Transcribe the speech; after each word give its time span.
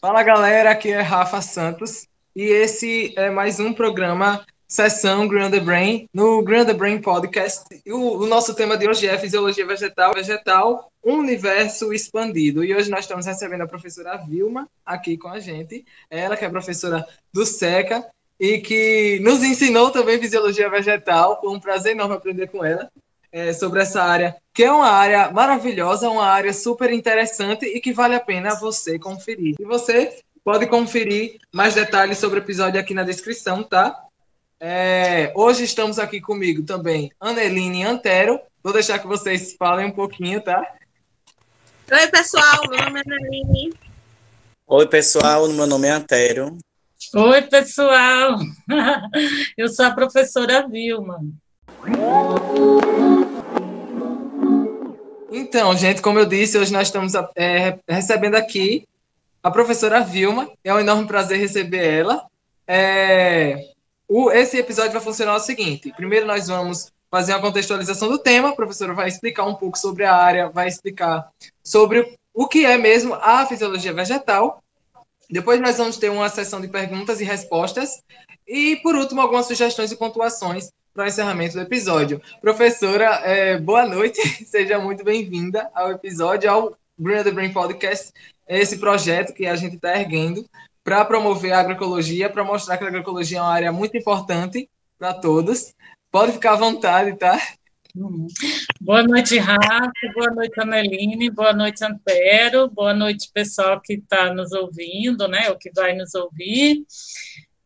Fala 0.00 0.22
galera, 0.22 0.70
aqui 0.70 0.90
é 0.90 1.00
Rafa 1.00 1.40
Santos 1.40 2.06
e 2.34 2.42
esse 2.42 3.14
é 3.16 3.30
mais 3.30 3.58
um 3.58 3.72
programa 3.72 4.44
Sessão 4.68 5.26
the 5.28 5.60
Brain 5.60 6.06
no 6.12 6.44
the 6.44 6.74
Brain 6.74 7.00
Podcast. 7.00 7.64
O, 7.86 8.18
o, 8.18 8.26
nosso 8.26 8.54
tema 8.54 8.76
de 8.76 8.86
hoje 8.86 9.08
é 9.08 9.16
Fisiologia 9.16 9.66
Vegetal, 9.66 10.12
Vegetal, 10.12 10.92
Universo 11.02 11.94
Expandido. 11.94 12.62
E 12.62 12.74
hoje 12.74 12.90
nós 12.90 13.00
estamos 13.00 13.24
recebendo 13.24 13.62
a 13.62 13.66
professora 13.66 14.18
Vilma 14.18 14.68
aqui 14.84 15.16
com 15.16 15.28
a 15.28 15.38
gente. 15.38 15.84
Ela 16.10 16.36
que 16.36 16.44
é 16.44 16.50
professora 16.50 17.06
do 17.32 17.46
SECA 17.46 18.04
e 18.38 18.58
que 18.58 19.18
nos 19.22 19.42
ensinou 19.42 19.90
também 19.90 20.20
Fisiologia 20.20 20.68
Vegetal. 20.68 21.40
Foi 21.40 21.50
um 21.50 21.60
prazer 21.60 21.92
enorme 21.92 22.16
aprender 22.16 22.48
com 22.48 22.62
ela 22.62 22.90
é, 23.36 23.52
sobre 23.52 23.82
essa 23.82 24.02
área, 24.02 24.34
que 24.54 24.64
é 24.64 24.72
uma 24.72 24.88
área 24.88 25.30
maravilhosa, 25.30 26.08
uma 26.08 26.26
área 26.26 26.54
super 26.54 26.90
interessante 26.90 27.66
e 27.66 27.82
que 27.82 27.92
vale 27.92 28.14
a 28.14 28.20
pena 28.20 28.54
você 28.54 28.98
conferir. 28.98 29.56
E 29.60 29.64
você 29.66 30.20
pode 30.42 30.66
conferir 30.66 31.36
mais 31.52 31.74
detalhes 31.74 32.16
sobre 32.16 32.38
o 32.38 32.42
episódio 32.42 32.80
aqui 32.80 32.94
na 32.94 33.02
descrição, 33.02 33.62
tá? 33.62 33.94
É, 34.58 35.34
hoje 35.36 35.64
estamos 35.64 35.98
aqui 35.98 36.18
comigo 36.18 36.62
também 36.62 37.12
Aneline 37.20 37.84
Antero. 37.84 38.40
Vou 38.64 38.72
deixar 38.72 38.98
que 38.98 39.06
vocês 39.06 39.54
falem 39.58 39.84
um 39.84 39.92
pouquinho, 39.92 40.40
tá? 40.40 40.74
Oi, 41.92 42.06
pessoal. 42.06 42.62
Meu 42.70 42.84
nome 42.84 43.00
é 43.00 43.02
Aneline. 43.02 43.74
Oi, 44.66 44.86
pessoal. 44.88 45.46
Meu 45.48 45.66
nome 45.66 45.86
é 45.86 45.90
Antero. 45.90 46.56
Oi, 47.14 47.42
pessoal. 47.42 48.38
Eu 49.58 49.68
sou 49.68 49.84
a 49.84 49.90
professora 49.90 50.66
Vilma. 50.66 51.20
Então, 55.38 55.76
gente, 55.76 56.00
como 56.00 56.18
eu 56.18 56.24
disse, 56.24 56.56
hoje 56.56 56.72
nós 56.72 56.88
estamos 56.88 57.12
é, 57.34 57.78
recebendo 57.86 58.36
aqui 58.36 58.88
a 59.42 59.50
professora 59.50 60.00
Vilma. 60.00 60.50
É 60.64 60.72
um 60.72 60.80
enorme 60.80 61.06
prazer 61.06 61.38
receber 61.38 61.84
ela. 61.86 62.26
É, 62.66 63.68
o, 64.08 64.30
esse 64.30 64.56
episódio 64.56 64.92
vai 64.92 65.02
funcionar 65.02 65.36
o 65.36 65.40
seguinte: 65.40 65.92
primeiro, 65.94 66.24
nós 66.24 66.48
vamos 66.48 66.90
fazer 67.10 67.34
uma 67.34 67.42
contextualização 67.42 68.08
do 68.08 68.18
tema. 68.18 68.48
A 68.48 68.56
professora 68.56 68.94
vai 68.94 69.08
explicar 69.08 69.44
um 69.44 69.54
pouco 69.54 69.78
sobre 69.78 70.04
a 70.06 70.14
área, 70.14 70.48
vai 70.48 70.68
explicar 70.68 71.28
sobre 71.62 72.16
o 72.32 72.48
que 72.48 72.64
é 72.64 72.78
mesmo 72.78 73.12
a 73.12 73.44
fisiologia 73.44 73.92
vegetal. 73.92 74.62
Depois, 75.28 75.60
nós 75.60 75.76
vamos 75.76 75.98
ter 75.98 76.08
uma 76.08 76.30
sessão 76.30 76.62
de 76.62 76.68
perguntas 76.68 77.20
e 77.20 77.24
respostas. 77.24 78.02
E, 78.48 78.76
por 78.76 78.96
último, 78.96 79.20
algumas 79.20 79.44
sugestões 79.44 79.92
e 79.92 79.96
pontuações 79.96 80.70
para 80.96 81.04
o 81.04 81.08
encerramento 81.08 81.54
do 81.54 81.60
episódio. 81.60 82.22
Professora, 82.40 83.20
é, 83.22 83.58
boa 83.58 83.84
noite, 83.84 84.18
seja 84.46 84.78
muito 84.78 85.04
bem-vinda 85.04 85.70
ao 85.74 85.92
episódio, 85.92 86.50
ao 86.50 86.74
Green 86.98 87.22
the 87.22 87.30
Brain 87.30 87.52
Podcast, 87.52 88.14
esse 88.48 88.78
projeto 88.78 89.34
que 89.34 89.46
a 89.46 89.54
gente 89.56 89.76
está 89.76 90.00
erguendo 90.00 90.48
para 90.82 91.04
promover 91.04 91.52
a 91.52 91.60
agroecologia, 91.60 92.30
para 92.30 92.42
mostrar 92.42 92.78
que 92.78 92.84
a 92.84 92.86
agroecologia 92.86 93.38
é 93.38 93.42
uma 93.42 93.52
área 93.52 93.72
muito 93.72 93.94
importante 93.94 94.70
para 94.98 95.12
todos. 95.12 95.74
Pode 96.10 96.32
ficar 96.32 96.54
à 96.54 96.56
vontade, 96.56 97.14
tá? 97.18 97.38
Boa 98.80 99.02
noite, 99.02 99.36
Rafa. 99.36 99.90
Boa 100.14 100.30
noite, 100.30 100.58
Aneline. 100.58 101.30
Boa 101.30 101.52
noite, 101.52 101.84
Antero. 101.84 102.70
Boa 102.70 102.94
noite, 102.94 103.30
pessoal 103.34 103.82
que 103.82 103.94
está 103.94 104.32
nos 104.32 104.50
ouvindo, 104.52 105.28
né? 105.28 105.50
Ou 105.50 105.58
que 105.58 105.70
vai 105.74 105.94
nos 105.94 106.14
ouvir. 106.14 106.86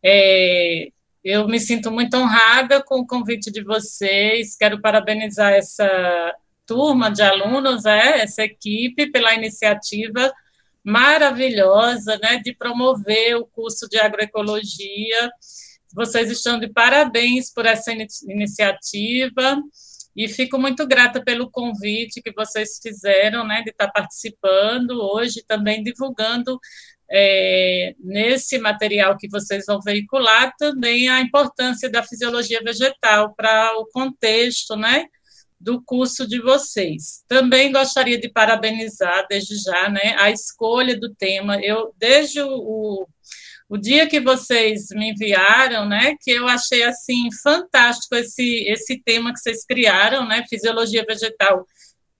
É, 0.02 0.88
eu 1.22 1.46
me 1.46 1.60
sinto 1.60 1.90
muito 1.90 2.16
honrada 2.16 2.82
com 2.82 3.00
o 3.00 3.06
convite 3.06 3.50
de 3.50 3.62
vocês. 3.62 4.56
Quero 4.56 4.80
parabenizar 4.80 5.52
essa 5.52 6.34
turma 6.66 7.10
de 7.10 7.22
alunos, 7.22 7.84
é, 7.84 8.20
essa 8.20 8.42
equipe, 8.42 9.10
pela 9.10 9.34
iniciativa 9.34 10.32
maravilhosa 10.82 12.18
né, 12.22 12.38
de 12.38 12.54
promover 12.54 13.36
o 13.36 13.46
curso 13.46 13.88
de 13.88 13.98
agroecologia. 13.98 15.30
Vocês 15.94 16.30
estão 16.30 16.58
de 16.58 16.68
parabéns 16.68 17.52
por 17.52 17.66
essa 17.66 17.92
iniciativa 17.92 19.60
e 20.16 20.28
fico 20.28 20.58
muito 20.58 20.86
grata 20.86 21.22
pelo 21.22 21.50
convite 21.50 22.22
que 22.22 22.32
vocês 22.32 22.78
fizeram 22.82 23.46
né, 23.46 23.62
de 23.62 23.70
estar 23.70 23.88
participando 23.88 24.92
hoje, 24.92 25.44
também 25.46 25.82
divulgando 25.82 26.58
é, 27.10 27.94
nesse 27.98 28.58
material 28.58 29.16
que 29.16 29.28
vocês 29.28 29.64
vão 29.66 29.80
veicular 29.80 30.54
também 30.56 31.08
a 31.08 31.20
importância 31.20 31.90
da 31.90 32.02
fisiologia 32.02 32.62
vegetal 32.62 33.34
para 33.34 33.76
o 33.78 33.86
contexto, 33.86 34.76
né, 34.76 35.06
do 35.60 35.82
curso 35.82 36.26
de 36.26 36.40
vocês. 36.40 37.24
Também 37.28 37.72
gostaria 37.72 38.18
de 38.18 38.30
parabenizar 38.30 39.26
desde 39.28 39.56
já, 39.56 39.88
né, 39.88 40.14
a 40.18 40.30
escolha 40.30 40.98
do 40.98 41.12
tema. 41.14 41.60
Eu 41.60 41.92
desde 41.98 42.40
o, 42.40 43.06
o 43.68 43.76
dia 43.76 44.08
que 44.08 44.20
vocês 44.20 44.86
me 44.92 45.10
enviaram, 45.10 45.86
né, 45.88 46.14
que 46.20 46.30
eu 46.30 46.46
achei 46.46 46.84
assim 46.84 47.28
fantástico 47.42 48.14
esse 48.14 48.64
esse 48.68 49.02
tema 49.02 49.32
que 49.32 49.40
vocês 49.40 49.64
criaram, 49.66 50.26
né, 50.26 50.44
fisiologia 50.48 51.04
vegetal 51.06 51.66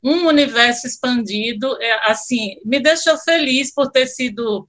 um 0.02 0.26
universo 0.26 0.86
expandido, 0.86 1.76
é, 1.80 2.10
assim, 2.10 2.56
me 2.64 2.80
deixou 2.80 3.18
feliz 3.18 3.72
por 3.72 3.90
ter 3.90 4.06
sido 4.06 4.66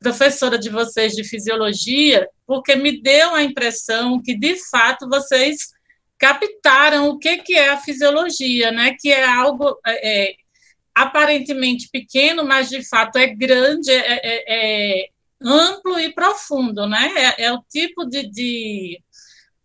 professora 0.00 0.58
de 0.58 0.68
vocês 0.68 1.12
de 1.12 1.22
fisiologia, 1.22 2.28
porque 2.46 2.74
me 2.74 3.00
deu 3.00 3.34
a 3.34 3.42
impressão 3.42 4.20
que, 4.20 4.36
de 4.36 4.56
fato, 4.70 5.08
vocês 5.08 5.68
captaram 6.18 7.08
o 7.08 7.18
que, 7.18 7.38
que 7.38 7.54
é 7.54 7.70
a 7.70 7.78
fisiologia, 7.78 8.70
né? 8.70 8.94
Que 8.98 9.10
é 9.10 9.24
algo 9.24 9.78
é, 9.86 10.30
é 10.30 10.34
aparentemente 10.94 11.88
pequeno, 11.90 12.44
mas 12.44 12.68
de 12.68 12.86
fato 12.86 13.16
é 13.16 13.26
grande, 13.26 13.90
é, 13.90 14.20
é, 14.22 14.44
é 14.48 15.06
amplo 15.40 15.98
e 15.98 16.12
profundo, 16.12 16.86
né? 16.86 17.34
É, 17.38 17.44
é 17.44 17.52
o 17.52 17.62
tipo 17.68 18.04
de, 18.04 18.28
de 18.28 19.00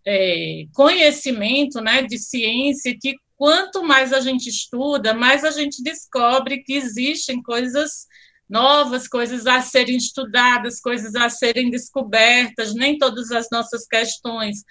é, 0.05 0.66
conhecimento, 0.73 1.81
né? 1.81 2.03
De 2.03 2.17
ciência 2.17 2.97
que 2.99 3.16
quanto 3.38 3.84
mais 3.84 4.12
a 4.12 4.20
gente 4.20 4.50
estuda, 4.50 5.14
mais 5.14 5.44
a 5.44 5.52
gente 5.52 5.81
descobre 5.84 6.64
que 6.64 6.74
existem 6.74 7.42
coisas 7.42 8.08
novas, 8.50 9.08
coisas 9.08 9.46
a 9.46 9.62
serem 9.62 9.98
estudadas, 9.98 10.80
coisas 10.80 11.16
a 11.16 11.30
serem 11.30 11.70
descobertas, 11.70 12.74
nem 12.74 12.97
todas 12.97 13.31
as 13.31 13.47
nossas 13.52 13.86
questões, 13.86 14.64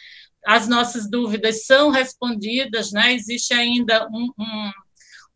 as 0.44 0.66
nossas 0.68 1.08
dúvidas 1.08 1.66
são 1.66 1.90
respondidas, 1.90 2.92
né? 2.92 3.14
Existe 3.14 3.52
ainda 3.52 4.08
um, 4.08 4.30
um, 4.38 4.70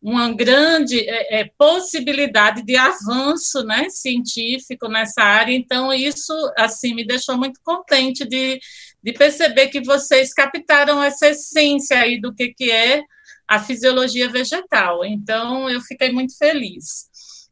uma 0.01 0.33
grande 0.33 0.99
é, 0.99 1.41
é, 1.41 1.51
possibilidade 1.57 2.63
de 2.63 2.75
avanço 2.75 3.63
né, 3.63 3.89
científico 3.89 4.87
nessa 4.87 5.21
área, 5.21 5.53
então 5.53 5.93
isso 5.93 6.33
assim 6.57 6.95
me 6.95 7.05
deixou 7.05 7.37
muito 7.37 7.59
contente 7.63 8.25
de, 8.25 8.59
de 9.03 9.13
perceber 9.13 9.67
que 9.67 9.81
vocês 9.81 10.33
captaram 10.33 11.03
essa 11.03 11.27
essência 11.27 11.97
aí 11.99 12.19
do 12.19 12.33
que, 12.33 12.53
que 12.53 12.71
é 12.71 13.03
a 13.51 13.59
fisiologia 13.59 14.29
vegetal. 14.29 15.03
Então, 15.03 15.69
eu 15.69 15.81
fiquei 15.81 16.09
muito 16.09 16.37
feliz. 16.37 17.09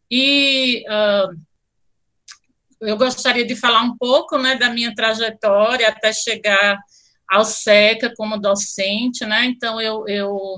E 0.09 0.85
uh, 0.87 1.37
eu 2.79 2.95
gostaria 2.95 3.45
de 3.45 3.53
falar 3.53 3.81
um 3.81 3.97
pouco 3.97 4.37
né, 4.37 4.55
da 4.55 4.69
minha 4.69 4.95
trajetória 4.95 5.89
até 5.89 6.13
chegar 6.13 6.79
ao 7.29 7.43
SECA 7.43 8.13
como 8.15 8.39
docente. 8.39 9.25
Né? 9.25 9.47
Então, 9.47 9.81
eu, 9.81 10.07
eu 10.07 10.55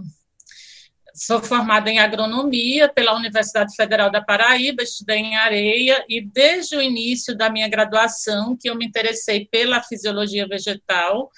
sou 1.16 1.42
formada 1.42 1.90
em 1.90 1.98
agronomia 1.98 2.88
pela 2.88 3.16
Universidade 3.16 3.76
Federal 3.76 4.12
da 4.12 4.22
Paraíba, 4.22 4.84
estudei 4.84 5.18
em 5.18 5.38
areia, 5.38 6.06
e 6.08 6.22
desde 6.22 6.76
o 6.76 6.82
início 6.84 7.36
da 7.36 7.50
minha 7.50 7.68
graduação 7.68 8.56
que 8.56 8.70
eu 8.70 8.76
me 8.76 8.86
interessei 8.86 9.48
pela 9.52 9.82
fisiologia 9.82 10.48
vegetal, 10.48 11.32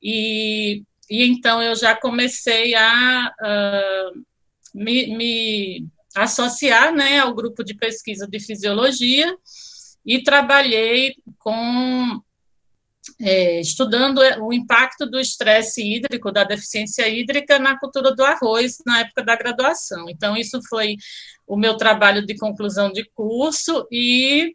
e 0.00 0.84
e 1.10 1.24
então 1.24 1.62
eu 1.62 1.74
já 1.74 1.94
comecei 1.94 2.74
a 2.74 3.32
uh, 3.40 4.22
me, 4.74 5.16
me, 5.16 5.88
associar 6.14 6.92
né, 6.94 7.18
ao 7.20 7.34
grupo 7.34 7.62
de 7.62 7.74
pesquisa 7.74 8.26
de 8.26 8.40
fisiologia 8.40 9.34
e 10.04 10.22
trabalhei 10.22 11.14
com 11.38 12.20
é, 13.20 13.60
estudando 13.60 14.20
o 14.40 14.52
impacto 14.52 15.06
do 15.06 15.18
estresse 15.18 15.82
hídrico, 15.82 16.30
da 16.30 16.44
deficiência 16.44 17.08
hídrica 17.08 17.58
na 17.58 17.78
cultura 17.78 18.14
do 18.14 18.22
arroz 18.22 18.78
na 18.86 19.00
época 19.00 19.24
da 19.24 19.36
graduação. 19.36 20.08
Então, 20.08 20.36
isso 20.36 20.60
foi 20.68 20.96
o 21.46 21.56
meu 21.56 21.76
trabalho 21.76 22.24
de 22.24 22.36
conclusão 22.36 22.92
de 22.92 23.04
curso 23.14 23.86
e 23.90 24.54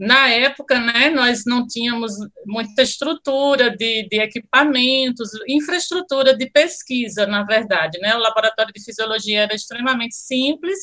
na 0.00 0.30
época, 0.30 0.80
né, 0.80 1.10
nós 1.10 1.42
não 1.44 1.66
tínhamos 1.66 2.12
muita 2.46 2.82
estrutura 2.82 3.68
de, 3.68 4.08
de, 4.08 4.18
equipamentos, 4.18 5.28
infraestrutura 5.46 6.34
de 6.34 6.50
pesquisa, 6.50 7.26
na 7.26 7.44
verdade, 7.44 7.98
né? 8.00 8.16
O 8.16 8.18
laboratório 8.18 8.72
de 8.72 8.82
fisiologia 8.82 9.42
era 9.42 9.54
extremamente 9.54 10.14
simples, 10.14 10.78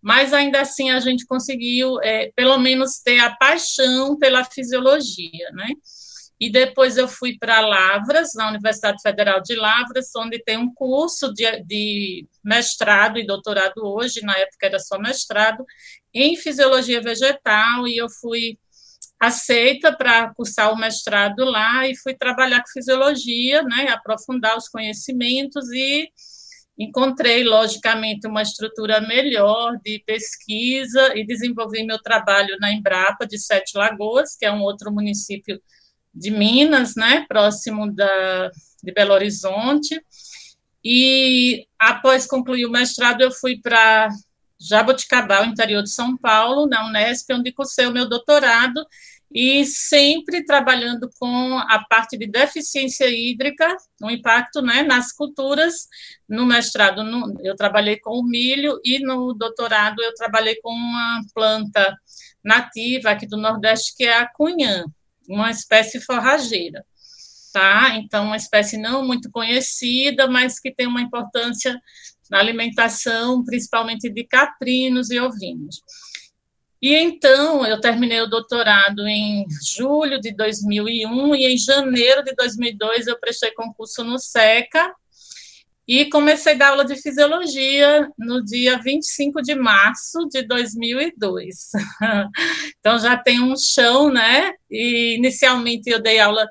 mas 0.00 0.32
ainda 0.32 0.62
assim 0.62 0.88
a 0.88 0.98
gente 0.98 1.26
conseguiu, 1.26 2.00
é, 2.02 2.32
pelo 2.34 2.56
menos, 2.56 3.00
ter 3.04 3.18
a 3.20 3.36
paixão 3.36 4.18
pela 4.18 4.42
fisiologia, 4.44 5.50
né? 5.52 5.68
E 6.40 6.50
depois 6.50 6.96
eu 6.96 7.06
fui 7.06 7.38
para 7.38 7.60
Lavras, 7.60 8.30
na 8.34 8.48
Universidade 8.48 9.00
Federal 9.02 9.40
de 9.40 9.54
Lavras, 9.54 10.10
onde 10.16 10.42
tem 10.42 10.56
um 10.56 10.72
curso 10.74 11.32
de, 11.32 11.62
de 11.64 12.26
mestrado 12.44 13.18
e 13.18 13.26
doutorado 13.26 13.84
hoje, 13.84 14.20
na 14.22 14.36
época 14.36 14.66
era 14.66 14.78
só 14.78 14.98
mestrado, 14.98 15.64
em 16.12 16.36
fisiologia 16.36 17.00
vegetal, 17.00 17.86
e 17.86 17.96
eu 17.96 18.08
fui 18.08 18.58
aceita 19.18 19.96
para 19.96 20.34
cursar 20.34 20.72
o 20.72 20.76
mestrado 20.76 21.44
lá 21.44 21.88
e 21.88 21.96
fui 21.96 22.14
trabalhar 22.14 22.60
com 22.60 22.68
fisiologia, 22.68 23.62
né, 23.62 23.88
aprofundar 23.88 24.56
os 24.56 24.68
conhecimentos 24.68 25.70
e 25.72 26.10
encontrei, 26.78 27.44
logicamente, 27.44 28.26
uma 28.26 28.42
estrutura 28.42 29.00
melhor 29.00 29.78
de 29.82 30.02
pesquisa 30.04 31.16
e 31.16 31.24
desenvolvi 31.24 31.84
meu 31.84 32.00
trabalho 32.02 32.56
na 32.60 32.72
Embrapa 32.72 33.26
de 33.26 33.38
Sete 33.38 33.78
Lagoas, 33.78 34.36
que 34.36 34.44
é 34.44 34.52
um 34.52 34.60
outro 34.60 34.92
município 34.92 35.60
de 36.14 36.30
Minas, 36.30 36.94
né, 36.94 37.24
próximo 37.28 37.92
da, 37.92 38.50
de 38.82 38.92
Belo 38.92 39.12
Horizonte. 39.14 40.00
E 40.84 41.66
após 41.78 42.26
concluir 42.26 42.66
o 42.66 42.70
mestrado, 42.70 43.22
eu 43.22 43.32
fui 43.32 43.58
para 43.60 44.08
Jaboticabal, 44.60 45.46
interior 45.46 45.82
de 45.82 45.90
São 45.90 46.16
Paulo, 46.16 46.66
na 46.66 46.86
Unesp, 46.86 47.30
onde 47.32 47.52
cursei 47.52 47.86
o 47.86 47.92
meu 47.92 48.08
doutorado 48.08 48.84
e 49.34 49.64
sempre 49.64 50.44
trabalhando 50.44 51.10
com 51.18 51.58
a 51.58 51.84
parte 51.88 52.16
de 52.16 52.24
deficiência 52.24 53.10
hídrica, 53.10 53.76
o 54.00 54.08
impacto 54.08 54.62
né, 54.62 54.84
nas 54.84 55.12
culturas. 55.12 55.88
No 56.28 56.46
mestrado, 56.46 57.02
no, 57.02 57.34
eu 57.42 57.56
trabalhei 57.56 57.98
com 57.98 58.16
o 58.16 58.22
milho 58.22 58.78
e 58.84 59.00
no 59.00 59.34
doutorado 59.34 60.00
eu 60.00 60.14
trabalhei 60.14 60.54
com 60.62 60.70
uma 60.70 61.20
planta 61.34 61.96
nativa 62.44 63.10
aqui 63.10 63.26
do 63.26 63.36
Nordeste, 63.36 63.96
que 63.96 64.04
é 64.04 64.18
a 64.18 64.28
cunhã, 64.28 64.84
uma 65.28 65.50
espécie 65.50 66.00
forrageira. 66.00 66.84
Tá? 67.52 67.96
Então, 67.96 68.26
uma 68.26 68.36
espécie 68.36 68.76
não 68.76 69.06
muito 69.06 69.30
conhecida, 69.30 70.26
mas 70.28 70.58
que 70.58 70.74
tem 70.74 70.86
uma 70.86 71.00
importância 71.00 71.80
na 72.30 72.38
alimentação, 72.38 73.44
principalmente 73.44 74.10
de 74.10 74.24
caprinos 74.24 75.10
e 75.10 75.20
ovinos. 75.20 75.82
E 76.82 76.94
então 76.94 77.64
eu 77.64 77.80
terminei 77.80 78.20
o 78.20 78.26
doutorado 78.26 79.06
em 79.06 79.46
julho 79.74 80.20
de 80.20 80.34
2001 80.36 81.34
e 81.34 81.46
em 81.46 81.56
janeiro 81.56 82.22
de 82.22 82.34
2002 82.34 83.06
eu 83.06 83.18
prestei 83.18 83.52
concurso 83.52 84.04
no 84.04 84.18
SECA 84.18 84.94
e 85.86 86.06
comecei 86.06 86.54
a 86.54 86.56
dar 86.56 86.68
aula 86.70 86.84
de 86.84 86.96
fisiologia 86.96 88.08
no 88.18 88.42
dia 88.42 88.78
25 88.78 89.42
de 89.42 89.54
março 89.54 90.26
de 90.28 90.42
2002. 90.42 91.70
Então 92.80 92.98
já 92.98 93.16
tem 93.16 93.40
um 93.40 93.56
chão, 93.56 94.12
né? 94.12 94.52
E 94.70 95.16
inicialmente 95.16 95.88
eu 95.88 96.02
dei 96.02 96.18
aula 96.20 96.46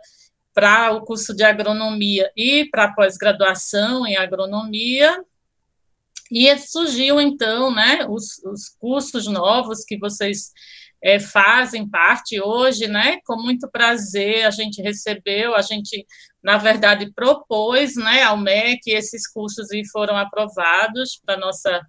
para 0.51 0.91
o 0.93 1.01
curso 1.01 1.35
de 1.35 1.43
agronomia 1.43 2.31
e 2.35 2.65
para 2.65 2.91
pós-graduação 2.91 4.05
em 4.07 4.15
agronomia, 4.15 5.23
e 6.31 6.57
surgiu, 6.57 7.21
então, 7.21 7.73
né, 7.73 8.07
os, 8.09 8.41
os 8.43 8.69
cursos 8.79 9.27
novos 9.27 9.83
que 9.85 9.99
vocês 9.99 10.51
é, 10.99 11.19
fazem 11.19 11.87
parte 11.87 12.41
hoje, 12.41 12.87
né, 12.87 13.19
com 13.25 13.35
muito 13.35 13.69
prazer 13.69 14.45
a 14.45 14.49
gente 14.49 14.81
recebeu, 14.81 15.53
a 15.53 15.61
gente, 15.61 16.05
na 16.43 16.57
verdade, 16.57 17.11
propôs, 17.13 17.95
né, 17.95 18.23
ao 18.23 18.37
MEC 18.37 18.91
esses 18.91 19.27
cursos 19.27 19.71
e 19.71 19.87
foram 19.89 20.17
aprovados 20.17 21.19
para 21.25 21.37
nossa 21.37 21.81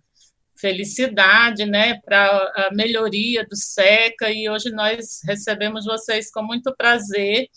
felicidade, 0.56 1.66
né, 1.66 2.00
para 2.04 2.24
a 2.56 2.70
melhoria 2.72 3.44
do 3.44 3.56
SECA, 3.56 4.30
e 4.30 4.48
hoje 4.48 4.70
nós 4.70 5.20
recebemos 5.24 5.84
vocês 5.84 6.30
com 6.30 6.42
muito 6.42 6.74
prazer, 6.76 7.48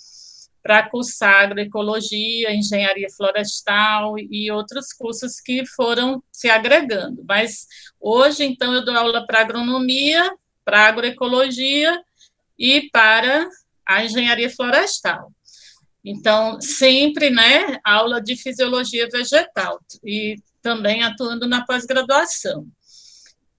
para 0.68 0.90
cursar 0.90 1.46
agroecologia, 1.46 2.54
engenharia 2.54 3.08
florestal 3.16 4.20
e 4.20 4.52
outros 4.52 4.92
cursos 4.92 5.40
que 5.40 5.66
foram 5.66 6.22
se 6.30 6.50
agregando. 6.50 7.24
Mas 7.26 7.66
hoje, 8.02 8.44
então, 8.44 8.74
eu 8.74 8.84
dou 8.84 8.94
aula 8.94 9.26
para 9.26 9.40
agronomia, 9.40 10.30
para 10.66 10.90
agroecologia 10.90 11.98
e 12.60 12.90
para 12.92 13.48
a 13.86 14.04
engenharia 14.04 14.50
florestal. 14.50 15.32
Então, 16.10 16.62
sempre, 16.62 17.30
né, 17.30 17.80
aula 17.84 18.22
de 18.22 18.38
fisiologia 18.38 19.10
vegetal 19.12 19.78
e 20.02 20.36
também 20.62 21.04
atuando 21.04 21.46
na 21.46 21.66
pós-graduação. 21.66 22.66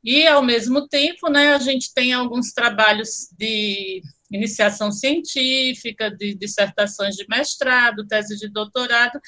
E, 0.02 0.26
ao 0.26 0.42
mesmo 0.42 0.88
tempo, 0.88 1.28
né, 1.28 1.52
a 1.52 1.58
gente 1.58 1.92
tem 1.92 2.14
alguns 2.14 2.52
trabalhos 2.54 3.28
de 3.36 4.00
iniciação 4.30 4.90
científica, 4.90 6.10
de 6.10 6.34
dissertações 6.34 7.16
de 7.16 7.26
mestrado, 7.28 8.06
tese 8.06 8.38
de 8.38 8.48
doutorado, 8.48 9.20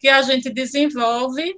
que 0.00 0.08
a 0.08 0.20
gente 0.22 0.50
desenvolve 0.50 1.54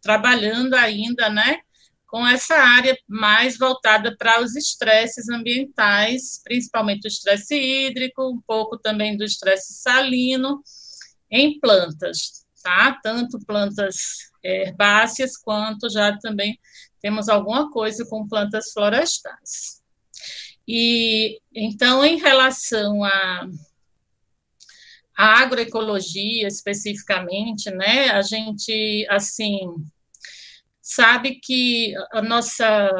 trabalhando 0.00 0.74
ainda, 0.74 1.28
né, 1.28 1.62
com 2.10 2.26
essa 2.26 2.56
área 2.56 2.98
mais 3.08 3.56
voltada 3.56 4.16
para 4.16 4.42
os 4.42 4.56
estresses 4.56 5.28
ambientais, 5.28 6.40
principalmente 6.42 7.06
o 7.06 7.08
estresse 7.08 7.54
hídrico, 7.54 8.28
um 8.28 8.40
pouco 8.40 8.76
também 8.76 9.16
do 9.16 9.22
estresse 9.22 9.74
salino 9.74 10.60
em 11.30 11.60
plantas, 11.60 12.44
tá? 12.62 12.98
Tanto 13.00 13.38
plantas 13.46 13.96
herbáceas 14.42 15.36
quanto 15.36 15.88
já 15.88 16.18
também 16.18 16.58
temos 17.00 17.28
alguma 17.28 17.70
coisa 17.70 18.04
com 18.04 18.26
plantas 18.26 18.72
florestais. 18.72 19.80
E 20.66 21.40
então, 21.54 22.04
em 22.04 22.18
relação 22.18 23.04
a 23.04 23.48
a 25.16 25.42
agroecologia 25.42 26.48
especificamente, 26.48 27.70
né? 27.70 28.08
A 28.10 28.22
gente 28.22 29.06
assim 29.10 29.60
sabe 30.94 31.36
que 31.36 31.94
a 32.12 32.20
nossa 32.20 32.90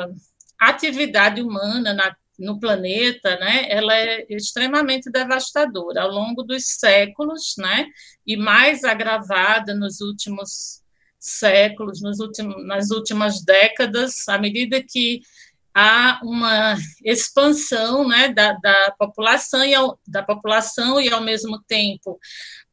atividade 0.61 1.43
humana 1.43 1.93
na, 1.93 2.15
no 2.39 2.61
planeta, 2.61 3.37
né? 3.39 3.67
Ela 3.69 3.95
é 3.95 4.27
extremamente 4.31 5.11
devastadora 5.11 6.03
ao 6.03 6.11
longo 6.11 6.43
dos 6.43 6.65
séculos, 6.79 7.55
né? 7.59 7.87
E 8.27 8.37
mais 8.37 8.85
agravada 8.85 9.75
nos 9.75 10.01
últimos 10.01 10.83
séculos, 11.19 12.01
nos 12.01 12.21
últimos, 12.21 12.65
nas 12.65 12.91
últimas 12.91 13.45
décadas, 13.45 14.29
à 14.29 14.39
medida 14.39 14.83
que 14.83 15.21
há 15.75 16.21
uma 16.23 16.77
expansão 17.05 18.07
né, 18.07 18.29
da, 18.29 18.53
da, 18.55 18.95
população 18.99 19.65
e 19.65 19.75
ao, 19.75 19.99
da 20.07 20.23
população 20.23 21.01
e 21.01 21.09
ao 21.09 21.21
mesmo 21.21 21.63
tempo 21.63 22.19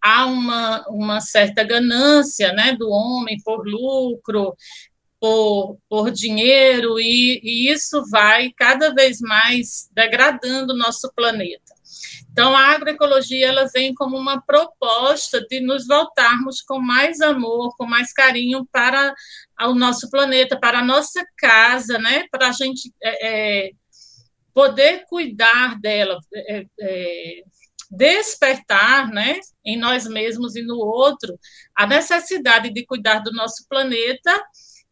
há 0.02 0.26
uma, 0.26 0.84
uma 0.90 1.22
certa 1.22 1.64
ganância 1.64 2.52
né, 2.54 2.74
do 2.74 2.90
homem 2.90 3.38
por 3.44 3.68
lucro, 3.68 4.56
por, 5.20 5.78
por 5.90 6.12
dinheiro, 6.12 7.00
e, 7.00 7.40
e 7.44 7.72
isso 7.72 8.04
vai 8.10 8.52
cada 8.56 8.94
vez 8.94 9.20
mais 9.20 9.90
degradando 9.94 10.74
o 10.74 10.78
nosso 10.78 11.12
planeta. 11.16 11.78
Então, 12.32 12.56
a 12.56 12.68
agroecologia 12.68 13.48
ela 13.48 13.66
vem 13.74 13.96
como 13.96 14.16
uma 14.16 14.40
proposta 14.40 15.42
de 15.50 15.60
nos 15.60 15.88
voltarmos 15.88 16.62
com 16.62 16.80
mais 16.80 17.20
amor, 17.20 17.76
com 17.76 17.86
mais 17.88 18.14
carinho 18.14 18.64
para 18.72 19.12
o 19.62 19.74
nosso 19.74 20.08
planeta, 20.12 20.60
para 20.60 20.80
a 20.80 20.86
nossa 20.86 21.26
casa, 21.36 21.98
né? 21.98 22.26
para 22.30 22.50
a 22.50 22.52
gente 22.52 22.94
é, 23.02 23.28
é, 23.28 23.72
poder 24.54 25.06
cuidar 25.10 25.80
dela, 25.80 26.20
é, 26.32 26.66
é, 26.80 27.42
despertar 27.90 29.10
né? 29.10 29.40
em 29.66 29.76
nós 29.76 30.06
mesmos 30.06 30.56
e 30.56 30.62
no 30.62 30.78
outro 30.78 31.40
a 31.76 31.88
necessidade 31.88 32.72
de 32.72 32.86
cuidar 32.86 33.20
do 33.20 33.32
nosso 33.32 33.66
planeta 33.68 34.46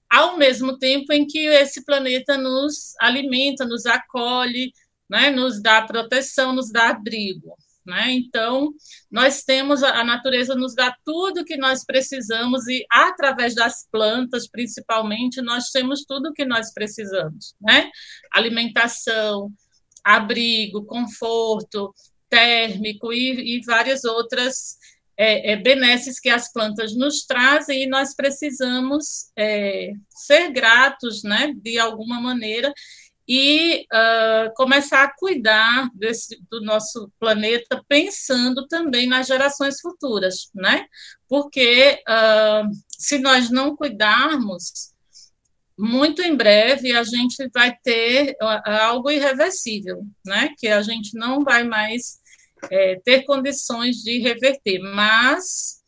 ao 0.09 0.37
mesmo 0.37 0.77
tempo 0.77 1.11
em 1.11 1.25
que 1.25 1.39
esse 1.39 1.83
planeta 1.83 2.37
nos 2.37 2.93
alimenta, 2.99 3.65
nos 3.65 3.85
acolhe, 3.85 4.71
né, 5.09 5.29
nos 5.29 5.61
dá 5.61 5.81
proteção, 5.81 6.53
nos 6.53 6.71
dá 6.71 6.89
abrigo. 6.89 7.55
Né? 7.85 8.13
Então, 8.13 8.73
nós 9.11 9.43
temos, 9.43 9.83
a 9.83 10.03
natureza 10.03 10.55
nos 10.55 10.73
dá 10.73 10.95
tudo 11.05 11.41
o 11.41 11.45
que 11.45 11.55
nós 11.55 11.85
precisamos 11.85 12.67
e, 12.67 12.83
através 12.89 13.53
das 13.53 13.87
plantas, 13.91 14.47
principalmente, 14.49 15.39
nós 15.41 15.69
temos 15.69 16.03
tudo 16.03 16.29
o 16.29 16.33
que 16.33 16.45
nós 16.45 16.73
precisamos. 16.73 17.53
Né? 17.61 17.91
Alimentação, 18.31 19.51
abrigo, 20.03 20.83
conforto 20.85 21.93
térmico 22.27 23.13
e, 23.13 23.57
e 23.57 23.61
várias 23.63 24.03
outras 24.03 24.77
é, 25.17 25.51
é, 25.51 25.55
benesses 25.55 26.19
que 26.19 26.29
as 26.29 26.51
plantas 26.51 26.95
nos 26.95 27.25
trazem 27.25 27.83
e 27.83 27.87
nós 27.87 28.13
precisamos 28.13 29.31
é, 29.37 29.91
ser 30.09 30.51
gratos, 30.51 31.23
né, 31.23 31.53
de 31.55 31.79
alguma 31.79 32.19
maneira, 32.19 32.73
e 33.27 33.87
uh, 33.91 34.53
começar 34.55 35.03
a 35.03 35.13
cuidar 35.15 35.89
desse, 35.95 36.39
do 36.49 36.61
nosso 36.61 37.11
planeta 37.19 37.83
pensando 37.87 38.67
também 38.67 39.07
nas 39.07 39.25
gerações 39.25 39.81
futuras, 39.81 40.51
né? 40.53 40.85
Porque 41.27 42.03
uh, 42.07 42.69
se 42.87 43.17
nós 43.17 43.49
não 43.49 43.75
cuidarmos, 43.75 44.93
muito 45.77 46.21
em 46.21 46.35
breve 46.35 46.95
a 46.95 47.03
gente 47.03 47.49
vai 47.53 47.75
ter 47.83 48.37
algo 48.63 49.09
irreversível, 49.09 50.03
né? 50.23 50.53
Que 50.57 50.67
a 50.67 50.83
gente 50.83 51.17
não 51.17 51.43
vai 51.43 51.63
mais 51.63 52.19
é, 52.71 52.99
ter 53.03 53.23
condições 53.23 53.97
de 53.97 54.19
reverter. 54.19 54.79
Mas 54.79 55.83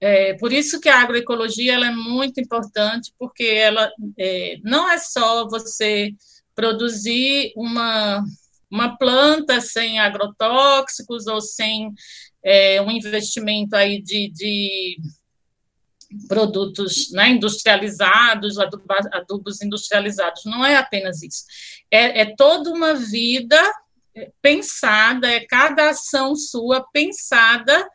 é, 0.00 0.34
por 0.34 0.52
isso 0.52 0.80
que 0.80 0.88
a 0.88 1.00
agroecologia 1.00 1.74
ela 1.74 1.86
é 1.86 1.94
muito 1.94 2.40
importante, 2.40 3.12
porque 3.18 3.44
ela 3.44 3.90
é, 4.16 4.58
não 4.62 4.88
é 4.90 4.98
só 4.98 5.48
você 5.48 6.12
produzir 6.54 7.52
uma, 7.56 8.22
uma 8.70 8.96
planta 8.96 9.60
sem 9.60 9.98
agrotóxicos 9.98 11.26
ou 11.26 11.40
sem 11.40 11.92
é, 12.42 12.80
um 12.80 12.90
investimento 12.90 13.74
aí 13.74 14.00
de, 14.00 14.30
de 14.30 14.98
produtos 16.26 17.10
né, 17.12 17.30
industrializados, 17.30 18.56
adubos 19.12 19.60
industrializados. 19.60 20.44
Não 20.44 20.64
é 20.64 20.76
apenas 20.76 21.22
isso. 21.22 21.44
É, 21.90 22.22
é 22.22 22.36
toda 22.36 22.70
uma 22.70 22.94
vida 22.94 23.60
pensada, 24.42 25.30
é 25.30 25.40
cada 25.46 25.90
ação 25.90 26.34
sua 26.34 26.84
pensada 26.92 27.88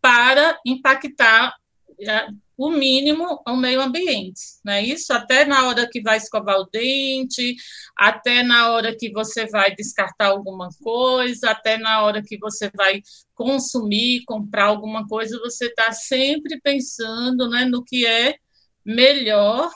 para 0.00 0.58
impactar 0.64 1.54
é, 2.00 2.28
o 2.56 2.70
mínimo 2.70 3.42
ao 3.44 3.56
meio 3.56 3.82
ambiente, 3.82 4.40
não 4.64 4.72
é 4.72 4.82
isso? 4.82 5.12
Até 5.12 5.44
na 5.44 5.66
hora 5.66 5.88
que 5.90 6.00
vai 6.00 6.16
escovar 6.16 6.58
o 6.58 6.68
dente, 6.72 7.54
até 7.94 8.42
na 8.42 8.70
hora 8.70 8.96
que 8.96 9.10
você 9.10 9.46
vai 9.46 9.74
descartar 9.74 10.28
alguma 10.28 10.70
coisa, 10.82 11.50
até 11.50 11.76
na 11.76 12.02
hora 12.02 12.22
que 12.22 12.38
você 12.38 12.70
vai 12.74 13.02
consumir, 13.34 14.24
comprar 14.24 14.66
alguma 14.66 15.06
coisa, 15.06 15.38
você 15.40 15.66
está 15.66 15.92
sempre 15.92 16.58
pensando 16.60 17.48
né, 17.50 17.66
no 17.66 17.84
que 17.84 18.06
é 18.06 18.36
melhor 18.84 19.70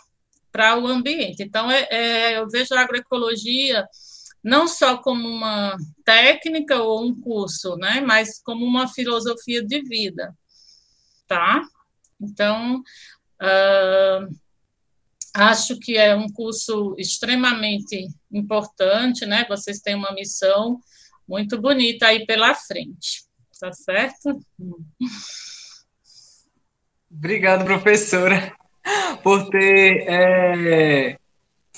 para 0.51 0.79
o 0.79 0.87
ambiente. 0.87 1.43
Então, 1.43 1.71
é, 1.71 1.87
é, 1.91 2.39
eu 2.39 2.49
vejo 2.49 2.75
a 2.75 2.81
agroecologia 2.81 3.87
não 4.43 4.67
só 4.67 4.97
como 4.97 5.29
uma 5.29 5.77
técnica 6.05 6.83
ou 6.83 7.05
um 7.05 7.19
curso, 7.21 7.77
né, 7.77 8.01
mas 8.01 8.41
como 8.43 8.65
uma 8.65 8.89
filosofia 8.89 9.65
de 9.65 9.83
vida, 9.83 10.35
tá? 11.27 11.63
Então, 12.21 12.83
uh, 13.41 14.37
acho 15.35 15.79
que 15.79 15.97
é 15.97 16.15
um 16.15 16.29
curso 16.29 16.95
extremamente 16.99 18.09
importante, 18.31 19.25
né? 19.27 19.47
Vocês 19.49 19.81
têm 19.81 19.95
uma 19.95 20.13
missão 20.13 20.81
muito 21.27 21.61
bonita 21.61 22.07
aí 22.07 22.27
pela 22.27 22.55
frente, 22.55 23.25
tá 23.59 23.73
certo? 23.73 24.41
Obrigado, 27.11 27.65
professora, 27.65 28.55
por 29.23 29.49
ter 29.49 30.05
é, 30.09 31.19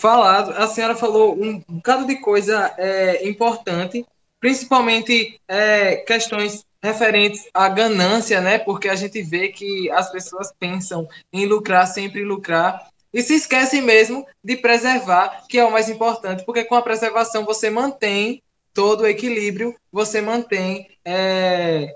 falado. 0.02 0.50
A 0.50 0.66
senhora 0.66 0.96
falou 0.96 1.40
um 1.40 1.60
bocado 1.60 2.04
de 2.04 2.16
coisa 2.16 2.74
é, 2.76 3.26
importante, 3.28 4.04
principalmente 4.40 5.40
é, 5.46 5.96
questões 5.96 6.66
referentes 6.82 7.48
à 7.54 7.68
ganância, 7.68 8.40
né? 8.40 8.58
Porque 8.58 8.88
a 8.88 8.96
gente 8.96 9.22
vê 9.22 9.48
que 9.50 9.88
as 9.92 10.10
pessoas 10.10 10.52
pensam 10.58 11.08
em 11.32 11.46
lucrar, 11.46 11.86
sempre 11.86 12.24
lucrar, 12.24 12.88
e 13.14 13.22
se 13.22 13.34
esquecem 13.34 13.80
mesmo 13.80 14.26
de 14.42 14.56
preservar, 14.56 15.44
que 15.48 15.58
é 15.58 15.64
o 15.64 15.70
mais 15.70 15.88
importante, 15.88 16.44
porque 16.44 16.64
com 16.64 16.74
a 16.74 16.82
preservação 16.82 17.44
você 17.44 17.70
mantém 17.70 18.42
todo 18.74 19.02
o 19.02 19.06
equilíbrio, 19.06 19.76
você 19.92 20.20
mantém 20.20 20.88
é, 21.04 21.94